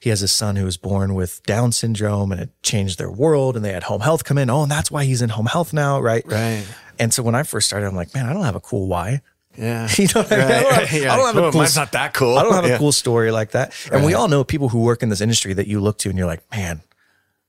he 0.00 0.10
has 0.10 0.22
a 0.22 0.28
son 0.28 0.56
who 0.56 0.64
was 0.64 0.76
born 0.76 1.14
with 1.14 1.42
Down 1.44 1.72
syndrome, 1.72 2.32
and 2.32 2.40
it 2.40 2.50
changed 2.62 2.98
their 2.98 3.10
world. 3.10 3.56
And 3.56 3.64
they 3.64 3.72
had 3.72 3.82
home 3.84 4.00
health 4.00 4.24
come 4.24 4.38
in. 4.38 4.48
Oh, 4.50 4.62
and 4.62 4.70
that's 4.70 4.90
why 4.90 5.04
he's 5.04 5.22
in 5.22 5.28
home 5.30 5.46
health 5.46 5.72
now, 5.72 6.00
right? 6.00 6.24
Right. 6.26 6.64
And 6.98 7.12
so 7.12 7.22
when 7.22 7.34
I 7.34 7.42
first 7.42 7.66
started, 7.66 7.86
I'm 7.86 7.94
like, 7.96 8.14
man, 8.14 8.26
I 8.26 8.32
don't 8.32 8.44
have 8.44 8.56
a 8.56 8.60
cool 8.60 8.86
why. 8.88 9.20
yeah, 9.56 9.88
You 9.98 10.06
know 10.14 10.22
what 10.22 10.32
I 10.32 10.36
mean? 10.36 10.44
I 10.46 10.62
don't 10.62 10.74
have, 10.74 10.92
Yeah, 11.02 11.12
I 11.12 11.16
don't 11.16 11.26
have 11.26 11.34
cool. 11.34 11.48
a 11.48 11.52
cool. 11.52 11.60
Mine's 11.60 11.76
not 11.76 11.92
that 11.92 12.14
cool. 12.14 12.38
I 12.38 12.42
don't 12.42 12.54
have 12.54 12.66
Yeah. 12.66 12.74
a 12.76 12.78
cool 12.78 12.92
story 12.92 13.30
like 13.30 13.50
that. 13.52 13.74
And 13.92 14.04
we 14.04 14.14
all 14.14 14.28
know 14.28 14.44
people 14.44 14.68
who 14.70 14.80
work 14.80 15.02
in 15.02 15.08
this 15.10 15.20
industry 15.20 15.52
that 15.54 15.66
you 15.66 15.80
look 15.80 15.98
to 15.98 16.08
and 16.08 16.16
you're 16.18 16.26
like, 16.26 16.42
man, 16.50 16.80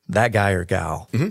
that 0.09 0.31
guy 0.33 0.51
or 0.51 0.65
gal 0.65 1.07
Mm-hmm. 1.13 1.29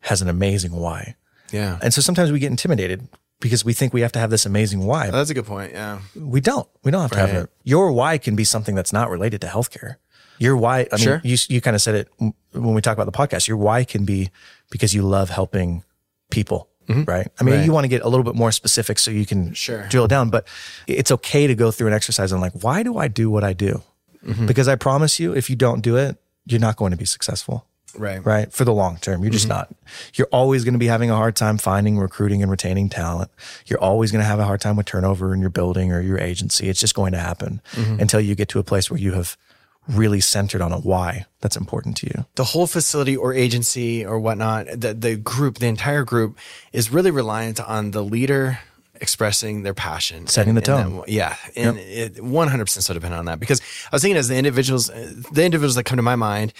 has 0.00 0.20
an 0.22 0.28
amazing 0.28 0.72
why. 0.72 1.16
yeah. 1.52 1.78
And 1.82 1.92
so 1.94 2.00
sometimes 2.00 2.30
we 2.32 2.38
get 2.38 2.50
intimidated 2.50 3.08
because 3.40 3.64
we 3.64 3.72
think 3.72 3.92
we 3.92 4.02
have 4.02 4.12
to 4.12 4.18
have 4.18 4.30
this 4.30 4.46
amazing 4.46 4.84
why. 4.86 5.08
Oh, 5.08 5.12
that's 5.12 5.30
a 5.30 5.34
good 5.34 5.46
point. 5.46 5.72
Yeah, 5.72 6.00
we 6.14 6.40
don't. 6.40 6.68
We 6.84 6.90
don't 6.90 7.02
have 7.02 7.10
to 7.12 7.18
have 7.18 7.30
it. 7.30 7.50
Your 7.64 7.90
why 7.92 8.18
can 8.18 8.36
be 8.36 8.44
something 8.44 8.74
that's 8.74 8.92
not 8.92 9.10
related 9.10 9.40
to 9.40 9.46
healthcare. 9.46 9.96
Your 10.38 10.56
why, 10.56 10.86
I 10.90 10.96
mean, 10.96 11.04
Sure. 11.04 11.20
you, 11.22 11.36
you 11.48 11.60
kind 11.60 11.74
of 11.76 11.82
said 11.82 11.94
it 11.94 12.08
when 12.52 12.74
we 12.74 12.80
talk 12.80 12.96
about 12.96 13.04
the 13.04 13.12
podcast. 13.12 13.46
Your 13.46 13.58
why 13.58 13.84
can 13.84 14.04
be 14.06 14.30
because 14.70 14.94
you 14.94 15.02
love 15.02 15.28
helping 15.28 15.84
people, 16.30 16.68
mm-hmm. 16.88 17.04
right? 17.04 17.28
I 17.38 17.44
mean, 17.44 17.56
Right. 17.56 17.66
you 17.66 17.72
want 17.72 17.84
to 17.84 17.88
get 17.88 18.00
a 18.02 18.08
little 18.08 18.24
bit 18.24 18.34
more 18.34 18.50
specific 18.50 18.98
so 18.98 19.10
you 19.10 19.26
can 19.26 19.52
Sure. 19.52 19.86
drill 19.88 20.06
down, 20.08 20.30
but 20.30 20.46
it's 20.86 21.10
okay 21.10 21.46
to 21.46 21.54
go 21.54 21.70
through 21.70 21.88
an 21.88 21.92
exercise 21.92 22.32
and 22.32 22.40
like, 22.40 22.52
why 22.62 22.82
do 22.82 22.96
I 22.96 23.06
do 23.08 23.28
what 23.28 23.44
I 23.44 23.52
do? 23.52 23.82
Mm-hmm. 24.24 24.46
Because 24.46 24.66
I 24.66 24.76
promise 24.76 25.20
you, 25.20 25.34
if 25.34 25.50
you 25.50 25.56
don't 25.56 25.82
do 25.82 25.96
it, 25.96 26.16
you're 26.46 26.60
not 26.60 26.76
going 26.76 26.92
to 26.92 26.96
be 26.96 27.04
successful 27.04 27.66
Right. 27.96 28.24
right? 28.24 28.52
For 28.52 28.64
the 28.64 28.72
long 28.72 28.98
term. 28.98 29.22
You're 29.22 29.32
just 29.32 29.48
mm-hmm. 29.48 29.58
not. 29.58 29.74
You're 30.14 30.28
always 30.32 30.64
going 30.64 30.74
to 30.74 30.78
be 30.78 30.86
having 30.86 31.10
a 31.10 31.16
hard 31.16 31.36
time 31.36 31.58
finding, 31.58 31.98
recruiting, 31.98 32.42
and 32.42 32.50
retaining 32.50 32.88
talent. 32.88 33.30
You're 33.66 33.80
always 33.80 34.12
going 34.12 34.22
to 34.22 34.26
have 34.26 34.38
a 34.38 34.44
hard 34.44 34.60
time 34.60 34.76
with 34.76 34.86
turnover 34.86 35.34
in 35.34 35.40
your 35.40 35.50
building 35.50 35.92
or 35.92 36.00
your 36.00 36.18
agency. 36.18 36.68
It's 36.68 36.80
just 36.80 36.94
going 36.94 37.12
to 37.12 37.18
happen 37.18 37.60
mm-hmm. 37.72 38.00
until 38.00 38.20
you 38.20 38.34
get 38.34 38.48
to 38.50 38.58
a 38.58 38.64
place 38.64 38.90
where 38.90 39.00
you 39.00 39.12
have 39.12 39.36
really 39.88 40.20
centered 40.20 40.60
on 40.60 40.72
a 40.72 40.78
why 40.78 41.24
that's 41.40 41.56
important 41.56 41.96
to 41.96 42.06
you. 42.06 42.26
the 42.36 42.44
whole 42.44 42.66
facility 42.66 43.16
or 43.16 43.32
agency 43.34 44.04
or 44.04 44.20
whatnot, 44.20 44.66
the, 44.66 44.94
the 44.94 45.16
group, 45.16 45.58
the 45.58 45.66
entire 45.66 46.04
group 46.04 46.38
is 46.72 46.92
really 46.92 47.10
reliant 47.10 47.60
on 47.60 47.90
the 47.90 48.02
leader 48.02 48.60
expressing 49.00 49.62
their 49.62 49.74
passion, 49.74 50.26
Setting 50.26 50.54
the 50.54 50.60
tone. 50.60 50.96
that- 50.98 51.08
yeah, 51.08 51.36
and 51.56 51.78
it 51.78 52.14
100% 52.16 52.68
so 52.82 52.92
dependent 52.94 53.18
on 53.18 53.24
that 53.26 53.40
because 53.40 53.60
I 53.90 53.96
was 53.96 54.02
thinking 54.02 54.16
as 54.18 54.28
the 54.28 54.36
individuals, 54.36 54.86
the 54.88 55.42
individuals 55.44 55.74
that 55.76 55.84
come 55.84 55.96
to 55.96 56.02
my 56.02 56.16
mind, 56.16 56.52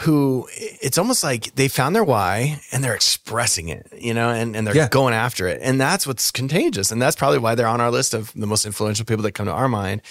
who 0.00 0.46
it's 0.52 0.98
almost 0.98 1.24
like 1.24 1.54
they 1.54 1.68
found 1.68 1.96
their 1.96 2.04
why 2.04 2.60
and 2.72 2.84
they're 2.84 2.94
expressing 2.94 3.68
it, 3.68 3.86
you 3.98 4.12
know, 4.12 4.28
and, 4.28 4.54
and 4.54 4.66
they're 4.66 4.76
Yeah. 4.76 4.88
going 4.88 5.14
after 5.14 5.46
it, 5.48 5.60
and 5.62 5.80
that's 5.80 6.06
what's 6.06 6.30
contagious, 6.30 6.90
and 6.90 7.00
that's 7.00 7.16
probably 7.16 7.38
why 7.38 7.54
they're 7.54 7.66
on 7.66 7.80
our 7.80 7.90
list 7.90 8.12
of 8.14 8.32
the 8.34 8.46
most 8.46 8.66
influential 8.66 9.04
people 9.06 9.22
that 9.22 9.32
come 9.32 9.46
to 9.46 9.52
our 9.52 9.68
mind, 9.68 10.02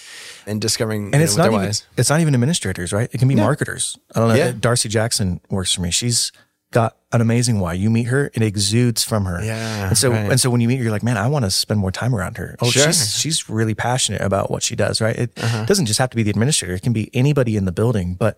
and 0.47 0.59
discovering 0.61 1.13
And 1.13 1.21
it's 1.23 1.37
know, 1.37 1.43
not 1.45 1.51
their 1.51 1.61
even, 1.61 1.75
it's 1.97 2.09
not 2.09 2.19
even 2.19 2.33
administrators, 2.33 2.91
right? 2.91 3.09
It 3.13 3.17
can 3.19 3.27
be 3.27 3.35
marketers. 3.35 3.97
I 4.15 4.19
don't 4.19 4.29
know. 4.29 4.35
Yeah. 4.35 4.51
Darcy 4.59 4.89
Jackson 4.89 5.39
works 5.49 5.73
for 5.73 5.81
me. 5.81 5.91
She's 5.91 6.31
got 6.75 6.97
an 7.11 7.21
amazing 7.21 7.59
why. 7.61 7.73
You 7.73 7.89
meet 7.89 8.03
her, 8.13 8.29
it 8.33 8.41
exudes 8.43 9.03
from 9.03 9.23
her. 9.25 9.39
Yeah, 9.43 9.87
And 9.89 9.97
so, 9.97 10.11
right. 10.11 10.29
and 10.31 10.39
so 10.39 10.49
when 10.49 10.59
you 10.61 10.67
meet 10.67 10.77
her, 10.77 10.83
you're 10.83 10.91
like, 10.91 11.03
man, 11.03 11.17
I 11.17 11.27
want 11.27 11.45
to 11.45 11.51
spend 11.51 11.79
more 11.79 11.91
time 11.91 12.13
around 12.13 12.35
her. 12.37 12.55
Oh, 12.61 12.69
Sure. 12.69 12.83
Uh-huh. 12.83 12.91
she's, 12.91 13.17
she's 13.21 13.49
really 13.49 13.73
passionate 13.73 14.21
about 14.21 14.51
what 14.51 14.61
she 14.61 14.75
does, 14.75 14.99
right? 14.99 15.15
It 15.17 15.35
doesn't 15.69 15.85
just 15.87 15.99
have 15.99 16.09
to 16.11 16.15
be 16.17 16.23
the 16.23 16.29
administrator. 16.31 16.73
It 16.75 16.81
can 16.83 16.93
be 16.93 17.09
anybody 17.13 17.55
in 17.55 17.63
the 17.65 17.71
building. 17.71 18.15
But 18.15 18.37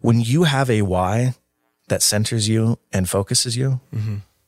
when 0.00 0.20
you 0.20 0.44
have 0.44 0.70
a 0.70 0.82
why 0.82 1.34
that 1.88 2.02
centers 2.02 2.48
you 2.48 2.78
and 2.92 3.08
focuses 3.08 3.56
you, 3.56 3.80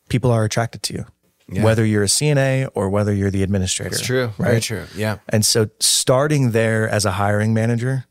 people 0.09 0.31
are 0.31 0.45
attracted 0.45 0.83
to 0.85 0.93
you. 0.95 1.01
Mm-hmm. 1.01 1.57
Yeah. 1.57 1.65
Whether 1.65 1.85
you're 1.85 2.05
a 2.05 2.07
CNA 2.19 2.69
or 2.75 2.89
whether 2.89 3.13
you're 3.13 3.31
the 3.33 3.43
administrator. 3.43 3.97
It's 3.97 4.07
true, 4.07 4.27
right? 4.39 4.49
very 4.49 4.61
true, 4.61 4.85
yeah. 4.97 5.19
And 5.29 5.45
so 5.45 5.69
starting 5.81 6.53
there 6.53 6.89
as 6.89 7.05
a 7.05 7.11
hiring 7.11 7.53
manager 7.53 8.07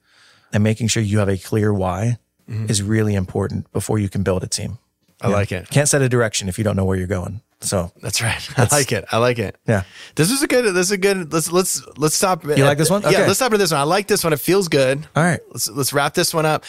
and 0.51 0.63
making 0.63 0.87
sure 0.89 1.01
you 1.01 1.17
have 1.19 1.29
a 1.29 1.37
clear 1.37 1.73
why 1.73 2.17
Mm-hmm. 2.49 2.69
is 2.69 2.83
really 2.83 3.15
important 3.15 3.71
before 3.71 3.97
you 3.99 4.09
can 4.09 4.21
build 4.21 4.43
a 4.43 4.47
team. 4.47 4.77
I 5.23 5.27
like 5.29 5.51
it. 5.51 5.69
Can't 5.69 5.87
set 5.87 6.01
a 6.01 6.09
direction 6.09 6.49
if 6.49 6.57
you 6.57 6.63
don't 6.63 6.75
know 6.75 6.85
where 6.85 6.97
you're 6.97 7.07
going. 7.07 7.41
So 7.63 7.91
That's 8.01 8.21
right. 8.21 8.49
I 8.57 8.67
like 8.75 8.91
it. 8.91 9.05
I 9.11 9.17
like 9.17 9.39
it. 9.39 9.55
Yeah. 9.65 9.83
This 10.15 10.31
is 10.31 10.43
a 10.43 10.47
good. 10.47 10.65
This 10.75 10.87
is 10.87 10.91
a 10.91 10.97
good. 10.97 11.31
Let's 11.31 11.51
let's 11.51 11.81
let's 11.97 12.15
stop. 12.15 12.43
You 12.43 12.65
like 12.65 12.77
this 12.77 12.89
one? 12.89 13.01
Yeah. 13.03 13.19
Let's 13.19 13.35
stop 13.35 13.53
at 13.53 13.59
this 13.59 13.71
one. 13.71 13.79
I 13.79 13.83
like 13.83 14.07
this 14.07 14.23
one. 14.23 14.33
It 14.33 14.39
feels 14.39 14.67
good. 14.67 15.07
All 15.15 15.23
right. 15.23 15.39
Let's 15.49 15.69
let's 15.69 15.93
wrap 15.93 16.13
this 16.13 16.33
one 16.33 16.45
up. 16.45 16.65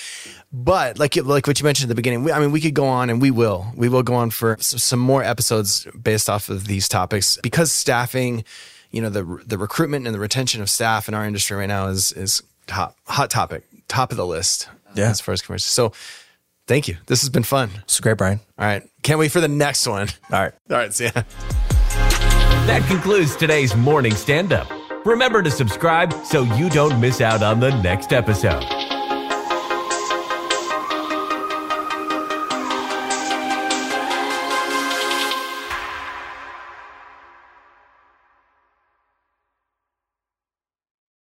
But 0.52 0.98
like 0.98 1.16
like 1.16 1.46
what 1.48 1.58
you 1.58 1.64
mentioned 1.64 1.86
at 1.86 1.88
the 1.88 1.96
beginning, 1.96 2.22
we, 2.22 2.30
I 2.30 2.38
mean, 2.38 2.52
we 2.52 2.60
could 2.60 2.74
go 2.74 2.86
on 2.86 3.10
and 3.10 3.20
we 3.20 3.32
will. 3.32 3.66
We 3.74 3.88
will 3.88 4.04
go 4.04 4.14
on 4.14 4.30
for 4.30 4.56
some 4.60 5.00
more 5.00 5.24
episodes 5.24 5.86
based 6.00 6.30
off 6.30 6.48
of 6.48 6.68
these 6.68 6.88
topics 6.88 7.38
because 7.42 7.72
staffing, 7.72 8.44
you 8.92 9.02
know, 9.02 9.10
the 9.10 9.42
the 9.44 9.58
recruitment 9.58 10.06
and 10.06 10.14
the 10.14 10.20
retention 10.20 10.62
of 10.62 10.70
staff 10.70 11.08
in 11.08 11.14
our 11.14 11.26
industry 11.26 11.56
right 11.56 11.66
now 11.66 11.88
is 11.88 12.12
is 12.12 12.40
hot 12.70 12.94
hot 13.06 13.30
topic, 13.30 13.64
top 13.88 14.12
of 14.12 14.16
the 14.16 14.26
list. 14.26 14.68
Yeah. 14.94 15.10
As 15.10 15.20
far 15.20 15.32
as 15.32 15.42
commercial. 15.42 15.64
So, 15.64 15.92
thank 16.66 16.88
you. 16.88 16.96
This 17.06 17.20
has 17.22 17.30
been 17.30 17.42
fun. 17.42 17.70
it's 17.82 18.00
great, 18.00 18.16
Brian. 18.18 18.40
All 18.58 18.66
right. 18.66 18.82
Can't 19.02 19.18
wait 19.18 19.32
for 19.32 19.40
the 19.40 19.48
next 19.48 19.86
one. 19.86 20.08
All 20.32 20.40
right. 20.40 20.52
All 20.70 20.76
right. 20.76 20.92
See 20.92 21.04
ya. 21.04 21.10
That 22.66 22.84
concludes 22.88 23.36
today's 23.36 23.74
morning 23.76 24.14
stand 24.14 24.52
up. 24.52 24.68
Remember 25.04 25.42
to 25.42 25.50
subscribe 25.50 26.14
so 26.24 26.42
you 26.56 26.70
don't 26.70 26.98
miss 27.00 27.20
out 27.20 27.42
on 27.42 27.60
the 27.60 27.70
next 27.82 28.12
episode. 28.12 28.64